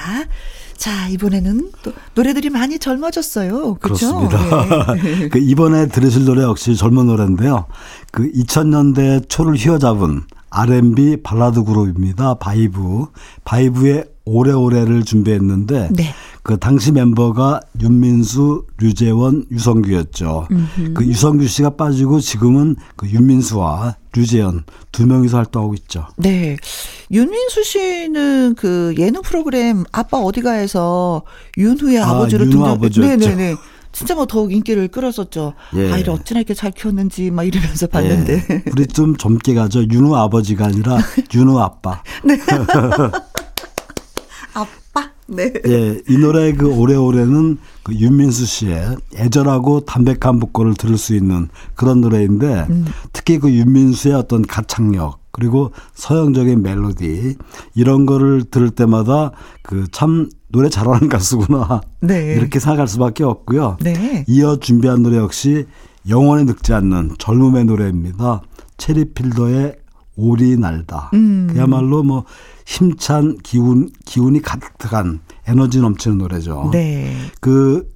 자, 0.76 1.09
이번에는 1.09 1.72
또 1.82 1.92
노래들이 2.14 2.51
많이 2.51 2.78
젊어졌어요. 2.78 3.74
그렇죠? 3.74 4.28
그렇습니다. 4.28 4.94
네. 4.94 5.28
그 5.32 5.38
이번에 5.38 5.86
들으실 5.86 6.24
노래 6.24 6.42
역시 6.42 6.76
젊은 6.76 7.07
노래인데요. 7.07 7.66
그 8.12 8.30
2000년대 8.30 9.28
초를 9.28 9.57
휘어잡은 9.57 10.22
R&B 10.51 11.18
발라드 11.22 11.64
그룹입니다. 11.64 12.34
바이브. 12.34 13.07
바이브의 13.44 14.07
오래오래를 14.24 15.04
준비했는데 15.04 15.88
네. 15.92 16.14
그 16.42 16.58
당시 16.58 16.92
멤버가 16.92 17.60
윤민수, 17.80 18.64
류재현, 18.78 19.44
유성규였죠. 19.50 20.48
음흠. 20.50 20.94
그 20.94 21.04
유성규 21.04 21.46
씨가 21.46 21.70
빠지고 21.70 22.20
지금은 22.20 22.76
그 22.96 23.08
윤민수와 23.08 23.96
류재현 24.14 24.64
두 24.92 25.06
명이서 25.06 25.36
활동하고 25.36 25.74
있죠. 25.74 26.06
네. 26.16 26.56
윤민수 27.10 27.64
씨는 27.64 28.54
그 28.56 28.94
예능 28.98 29.22
프로그램 29.22 29.84
아빠 29.92 30.18
어디가에서 30.18 31.22
윤후의 31.58 32.00
아, 32.00 32.18
버지로 32.18 32.44
등장. 32.44 32.64
아버지였죠. 32.64 33.26
네네네. 33.28 33.56
진짜 33.92 34.14
뭐 34.14 34.24
더욱 34.24 34.52
인기를 34.52 34.86
끌었었죠. 34.88 35.54
예. 35.74 35.92
아이를 35.92 36.10
어찌나 36.10 36.38
이렇게 36.40 36.54
잘 36.54 36.70
키웠는지 36.70 37.32
막 37.32 37.42
이러면서 37.42 37.88
봤는데. 37.88 38.46
예. 38.48 38.62
우리 38.70 38.86
좀 38.86 39.16
젊게 39.16 39.54
가죠. 39.54 39.82
윤우 39.90 40.14
아버지가 40.14 40.66
아니라 40.66 40.98
윤우 41.34 41.58
아빠. 41.58 42.02
네. 42.24 42.38
네. 45.30 45.52
예, 45.66 46.00
이 46.08 46.18
노래 46.18 46.52
그 46.52 46.68
오래오래는 46.68 47.58
그 47.82 47.94
윤민수 47.94 48.46
씨의 48.46 48.96
애절하고 49.16 49.80
담백한 49.80 50.40
보컬을 50.40 50.74
들을 50.74 50.98
수 50.98 51.14
있는 51.14 51.48
그런 51.74 52.00
노래인데 52.00 52.66
음. 52.70 52.86
특히 53.12 53.38
그 53.38 53.50
윤민수의 53.52 54.14
어떤 54.14 54.42
가창력 54.42 55.20
그리고 55.32 55.72
서양적인 55.94 56.62
멜로디 56.62 57.36
이런 57.74 58.04
거를 58.06 58.44
들을 58.44 58.70
때마다 58.70 59.32
그 59.62 59.86
참 59.92 60.28
노래 60.52 60.68
잘하는 60.68 61.08
가수구나 61.08 61.80
네. 62.00 62.34
이렇게 62.34 62.58
생각할 62.58 62.88
수밖에 62.88 63.24
없고요. 63.24 63.76
네. 63.80 64.24
이어 64.28 64.56
준비한 64.56 65.02
노래 65.02 65.16
역시 65.16 65.66
영원히 66.08 66.44
늙지 66.44 66.72
않는 66.72 67.16
젊음의 67.18 67.66
노래입니다. 67.66 68.42
체리필더의 68.78 69.76
오리 70.20 70.56
날다. 70.58 71.10
음. 71.14 71.48
그야말로 71.50 72.02
뭐 72.02 72.24
힘찬 72.66 73.38
기운 73.42 73.88
기운이 74.04 74.42
가득한 74.42 75.20
에너지 75.48 75.80
넘치는 75.80 76.18
노래죠. 76.18 76.68
네. 76.72 77.16
그 77.40 77.88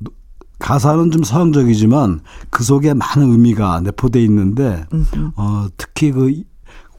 가사는 0.58 1.10
좀 1.10 1.22
서양적이지만 1.22 2.20
그 2.50 2.64
속에 2.64 2.94
많은 2.94 3.30
의미가 3.30 3.80
내포돼 3.82 4.22
있는데 4.24 4.86
어 5.36 5.66
특히 5.76 6.10
그 6.10 6.42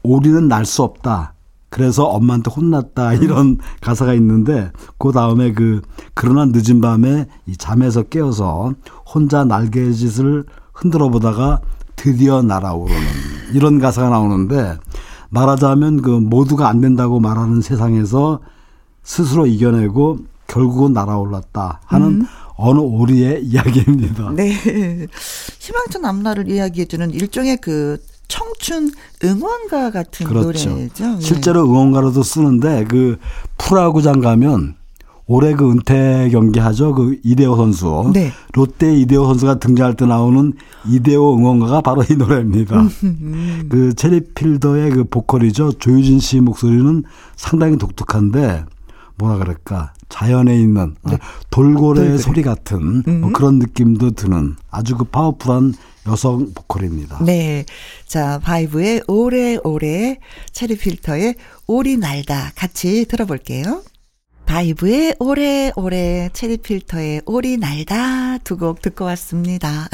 오리는 0.02 0.46
날 0.46 0.64
수 0.64 0.82
없다. 0.82 1.34
그래서 1.68 2.04
엄마한테 2.04 2.50
혼났다 2.50 3.14
이런 3.14 3.46
음. 3.46 3.58
가사가 3.80 4.14
있는데 4.14 4.70
그 4.98 5.10
다음에 5.10 5.52
그 5.52 5.82
그러나 6.14 6.46
늦은 6.46 6.80
밤에 6.80 7.26
이 7.46 7.56
잠에서 7.56 8.04
깨어서 8.04 8.72
혼자 9.12 9.44
날개짓을 9.44 10.44
흔들어 10.72 11.08
보다가 11.10 11.60
드디어 11.96 12.40
날아오르는 12.42 13.00
이런 13.54 13.78
가사가 13.80 14.10
나오는데 14.10 14.78
말하자면 15.30 16.02
그 16.02 16.10
모두가 16.10 16.68
안 16.68 16.80
된다고 16.80 17.20
말하는 17.20 17.60
세상에서 17.60 18.40
스스로 19.02 19.46
이겨내고 19.46 20.18
결국은 20.46 20.92
날아올랐다 20.92 21.80
하는 21.84 22.06
음. 22.22 22.26
어느 22.56 22.78
오리의 22.78 23.44
이야기입니다. 23.46 24.30
네. 24.34 24.52
희망찬 25.58 26.04
앞날을 26.04 26.50
이야기해주는 26.50 27.10
일종의 27.10 27.58
그 27.58 27.98
청춘 28.28 28.90
응원가 29.22 29.90
같은 29.90 30.26
그렇죠. 30.26 30.70
노래죠. 30.70 31.06
네. 31.06 31.20
실제로 31.20 31.64
응원가로도 31.64 32.22
쓰는데 32.22 32.84
그 32.88 33.18
프라구장 33.58 34.20
가면 34.20 34.75
올해 35.28 35.54
그 35.54 35.70
은퇴 35.70 36.28
경기하죠. 36.30 36.94
그 36.94 37.18
이대호 37.24 37.56
선수. 37.56 38.10
네. 38.14 38.32
롯데 38.52 38.94
이대호 38.94 39.26
선수가 39.26 39.58
등장할 39.58 39.94
때 39.94 40.06
나오는 40.06 40.52
이대호 40.86 41.36
응원가가 41.36 41.80
바로 41.80 42.04
이 42.08 42.14
노래입니다. 42.14 42.84
그 43.68 43.92
체리필더의 43.94 44.90
그 44.90 45.04
보컬이죠. 45.04 45.72
조유진 45.72 46.20
씨 46.20 46.40
목소리는 46.40 47.02
상당히 47.34 47.76
독특한데 47.76 48.64
뭐라 49.18 49.38
그럴까 49.38 49.94
자연에 50.08 50.60
있는 50.60 50.94
네. 51.02 51.18
돌고래 51.50 52.00
돌고래. 52.00 52.18
소리 52.18 52.42
같은 52.42 53.02
뭐 53.20 53.32
그런 53.32 53.58
느낌도 53.58 54.12
드는 54.12 54.54
아주 54.70 54.96
그 54.96 55.04
파워풀한 55.04 55.74
여성 56.06 56.52
보컬입니다. 56.54 57.18
네. 57.24 57.64
자, 58.06 58.38
바이브의 58.44 59.02
오래오래 59.08 60.18
체리필터의 60.52 61.34
오리 61.66 61.96
날다 61.96 62.52
같이 62.54 63.06
들어볼게요. 63.06 63.82
바이브의 64.46 65.16
오래오래 65.18 66.30
체리필터의 66.32 67.22
오리 67.26 67.56
날다 67.56 68.38
두 68.38 68.56
곡 68.56 68.80
듣고 68.80 69.04
왔습니다. 69.06 69.88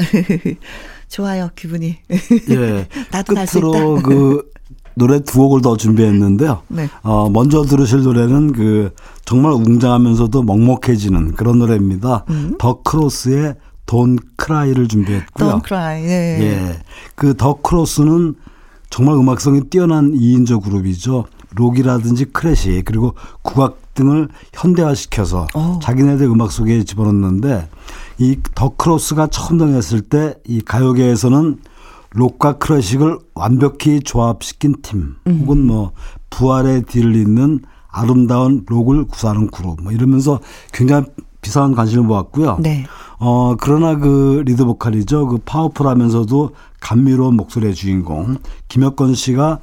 좋아요, 1.09 1.49
기분이. 1.55 1.97
예. 2.49 2.87
나도 3.11 3.35
끝으로 3.35 3.95
그 4.03 4.49
노래 4.95 5.19
두 5.21 5.39
곡을 5.39 5.61
더 5.61 5.75
준비했는데요. 5.75 6.61
네. 6.69 6.87
어, 7.01 7.29
먼저 7.29 7.63
들으실 7.63 8.03
노래는 8.03 8.53
그 8.53 8.93
정말 9.25 9.51
웅장하면서도 9.53 10.43
먹먹해지는 10.43 11.33
그런 11.33 11.59
노래입니다. 11.59 12.25
음. 12.29 12.55
더 12.59 12.81
크로스의 12.83 13.55
Don't 13.85 14.17
Cry를 14.37 14.87
준비했고요. 14.87 15.49
Don't 15.51 15.61
Cry. 15.61 16.03
예. 16.05 16.39
예. 16.41 16.79
그 17.15 17.33
더 17.35 17.55
크로스는 17.61 18.35
정말 18.89 19.15
음악성이 19.15 19.61
뛰어난 19.69 20.13
2인조 20.13 20.63
그룹이죠. 20.63 21.25
록이라든지 21.55 22.25
클래식 22.25 22.85
그리고 22.85 23.13
국악 23.41 23.82
등을 23.93 24.27
현대화시켜서 24.53 25.47
오. 25.55 25.59
어. 25.59 25.79
자기네들 25.81 26.25
음악 26.25 26.51
속에 26.51 26.83
집어넣는데 26.83 27.67
이 28.19 28.37
더 28.55 28.69
크로스가 28.75 29.27
처음 29.27 29.57
등장했을 29.57 30.01
때 30.01 30.35
이 30.47 30.61
가요계에서는 30.61 31.57
록과 32.15 32.59
클래식을 32.59 33.17
완벽히 33.33 33.99
조합시킨 33.99 34.75
팀 34.83 35.15
음. 35.27 35.39
혹은 35.41 35.65
뭐 35.65 35.91
부활의 36.29 36.83
뒤를 36.83 37.15
잇는 37.15 37.61
아름다운 37.89 38.63
록을 38.67 39.05
구사하는 39.05 39.49
그룹 39.49 39.81
뭐 39.81 39.91
이러면서 39.91 40.39
굉장히 40.71 41.05
비상한 41.41 41.73
관심을 41.75 42.03
모았고요. 42.05 42.57
네. 42.61 42.85
어 43.19 43.55
그러나 43.59 43.95
그 43.97 44.43
리드 44.45 44.63
보컬이죠. 44.65 45.27
그 45.27 45.37
파워풀하면서도 45.43 46.51
감미로운 46.79 47.35
목소리의 47.35 47.73
주인공 47.73 48.37
김혁건 48.69 49.15
씨가 49.15 49.59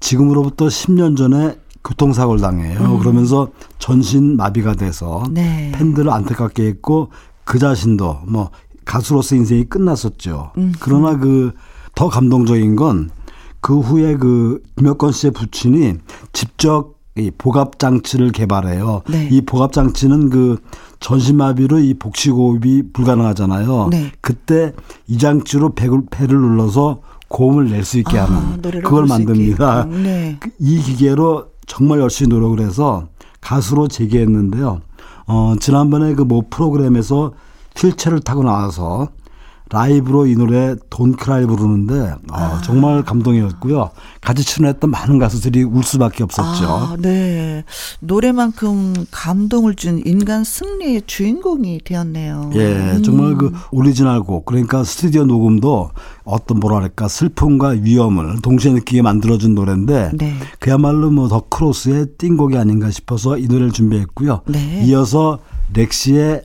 지금으로부터 0.00 0.66
10년 0.66 1.16
전에 1.16 1.56
교통사고를 1.84 2.40
당해요. 2.40 2.78
음. 2.80 2.98
그러면서 2.98 3.48
전신 3.78 4.36
마비가 4.36 4.74
돼서 4.74 5.24
네. 5.30 5.72
팬들을 5.74 6.10
안타깝게 6.10 6.66
했고 6.66 7.10
그 7.44 7.58
자신도 7.58 8.20
뭐 8.26 8.50
가수로서 8.84 9.34
인생이 9.36 9.64
끝났었죠. 9.64 10.52
음. 10.58 10.72
그러나 10.80 11.16
그 11.16 11.52
더 11.94 12.08
감동적인 12.08 12.76
건 12.76 13.10
그 13.60 13.78
후에 13.78 14.16
그 14.16 14.60
김혁건 14.76 15.12
씨의 15.12 15.30
부친이 15.30 15.94
직접 16.32 16.96
이 17.16 17.30
복압 17.30 17.78
장치를 17.78 18.32
개발해요. 18.32 19.02
네. 19.08 19.28
이 19.30 19.40
복압 19.42 19.72
장치는 19.72 20.30
그 20.30 20.58
전신마비로 20.98 21.78
이 21.78 21.94
복식호흡이 21.94 22.90
불가능하잖아요. 22.92 23.88
네. 23.92 24.10
그때 24.20 24.72
이 25.06 25.16
장치로 25.16 25.74
배를, 25.74 26.02
배를 26.10 26.36
눌러서 26.40 27.02
고음을 27.28 27.70
낼 27.70 27.84
수 27.84 27.98
있게 27.98 28.18
아, 28.18 28.24
하는 28.24 28.60
그걸 28.82 29.06
만듭니다. 29.06 29.84
네. 29.84 30.38
그이 30.40 30.80
기계로 30.80 31.51
정말 31.66 32.00
열심히 32.00 32.28
노력을 32.28 32.58
해서 32.60 33.06
가수로 33.40 33.88
재기했는데요. 33.88 34.80
어, 35.26 35.54
지난번에 35.60 36.14
그 36.14 36.24
뭐 36.24 36.42
프로그램에서 36.50 37.32
휠체어를 37.76 38.20
타고 38.20 38.42
나와서 38.42 39.08
라이브로 39.72 40.26
이 40.26 40.36
노래 40.36 40.76
Don't 40.90 41.25
Cry 41.25 41.46
부르는데 41.46 42.12
어, 42.12 42.16
아. 42.30 42.60
정말 42.62 43.02
감동이었고요. 43.02 43.90
같이 44.20 44.44
출연했던 44.44 44.90
많은 44.90 45.18
가수들이 45.18 45.64
울 45.64 45.82
수밖에 45.82 46.22
없었죠. 46.22 46.68
아, 46.68 46.96
네. 47.00 47.64
노래만큼 48.00 49.06
감동을 49.10 49.74
준 49.74 50.02
인간 50.04 50.44
승리의 50.44 51.02
주인공이 51.06 51.80
되었네요. 51.84 52.50
예, 52.54 52.96
음. 52.96 53.02
정말 53.02 53.34
그 53.36 53.52
오리지널 53.72 54.20
곡 54.20 54.44
그러니까 54.44 54.84
스튜디오 54.84 55.24
녹음도 55.24 55.90
어떤 56.24 56.60
뭐랄까 56.60 57.08
슬픔과 57.08 57.68
위엄을 57.80 58.42
동시에 58.42 58.72
느끼게 58.74 59.02
만들어준 59.02 59.54
노래인데 59.54 60.10
네. 60.14 60.36
그야말로 60.60 61.10
뭐 61.10 61.32
더 61.32 61.40
크로스의 61.48 62.08
띵곡이 62.18 62.58
아닌가 62.58 62.90
싶어서 62.90 63.38
이 63.38 63.46
노래를 63.46 63.72
준비했고요. 63.72 64.42
네. 64.48 64.82
이어서 64.84 65.38
렉시의 65.72 66.42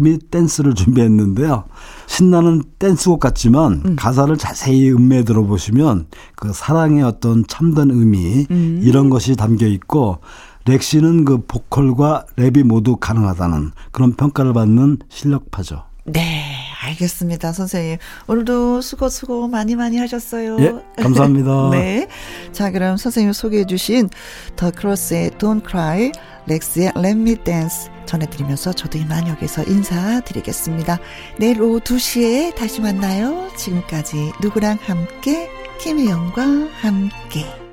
Let's 0.00 0.30
Dance를 0.30 0.74
준비했는데요. 0.74 1.64
신나는 2.06 2.62
댄스곡 2.78 3.20
같지만 3.20 3.82
음. 3.84 3.96
가사를 3.96 4.34
자세히 4.36 4.90
음미해 4.90 5.24
들어보시면 5.24 6.06
그 6.34 6.52
사랑의 6.52 7.02
어떤 7.02 7.46
참된 7.46 7.90
의미 7.90 8.46
음. 8.50 8.80
이런 8.82 9.10
것이 9.10 9.36
담겨 9.36 9.66
있고 9.66 10.18
렉시는 10.66 11.24
그 11.24 11.44
보컬과 11.46 12.26
랩이 12.36 12.62
모두 12.62 12.96
가능하다는 12.96 13.72
그런 13.92 14.14
평가를 14.14 14.52
받는 14.52 14.98
실력파죠. 15.08 15.84
네, 16.04 16.42
알겠습니다, 16.80 17.52
선생님. 17.52 17.98
오늘도 18.26 18.80
수고 18.80 19.08
수고 19.08 19.48
많이 19.48 19.76
많이 19.76 19.98
하셨어요. 19.98 20.56
예, 20.60 21.02
감사합니다. 21.02 21.70
네. 21.72 22.08
자, 22.52 22.70
그럼 22.70 22.96
선생님 22.96 23.32
소개해 23.32 23.66
주신 23.66 24.08
더 24.56 24.70
크로스의 24.70 25.32
Don't 25.32 25.68
Cry, 25.68 26.12
렉스의 26.46 26.92
Let 26.96 27.18
Me 27.18 27.36
Dance 27.36 27.90
전해드리면서 28.06 28.72
저도 28.72 28.98
이만 28.98 29.28
여기서 29.28 29.64
인사드리겠습니다. 29.64 30.98
내일 31.38 31.60
오후 31.62 31.80
2시에 31.80 32.54
다시 32.54 32.80
만나요. 32.80 33.48
지금까지 33.56 34.32
누구랑 34.40 34.78
함께, 34.80 35.48
김혜영과 35.80 36.42
함께. 36.80 37.69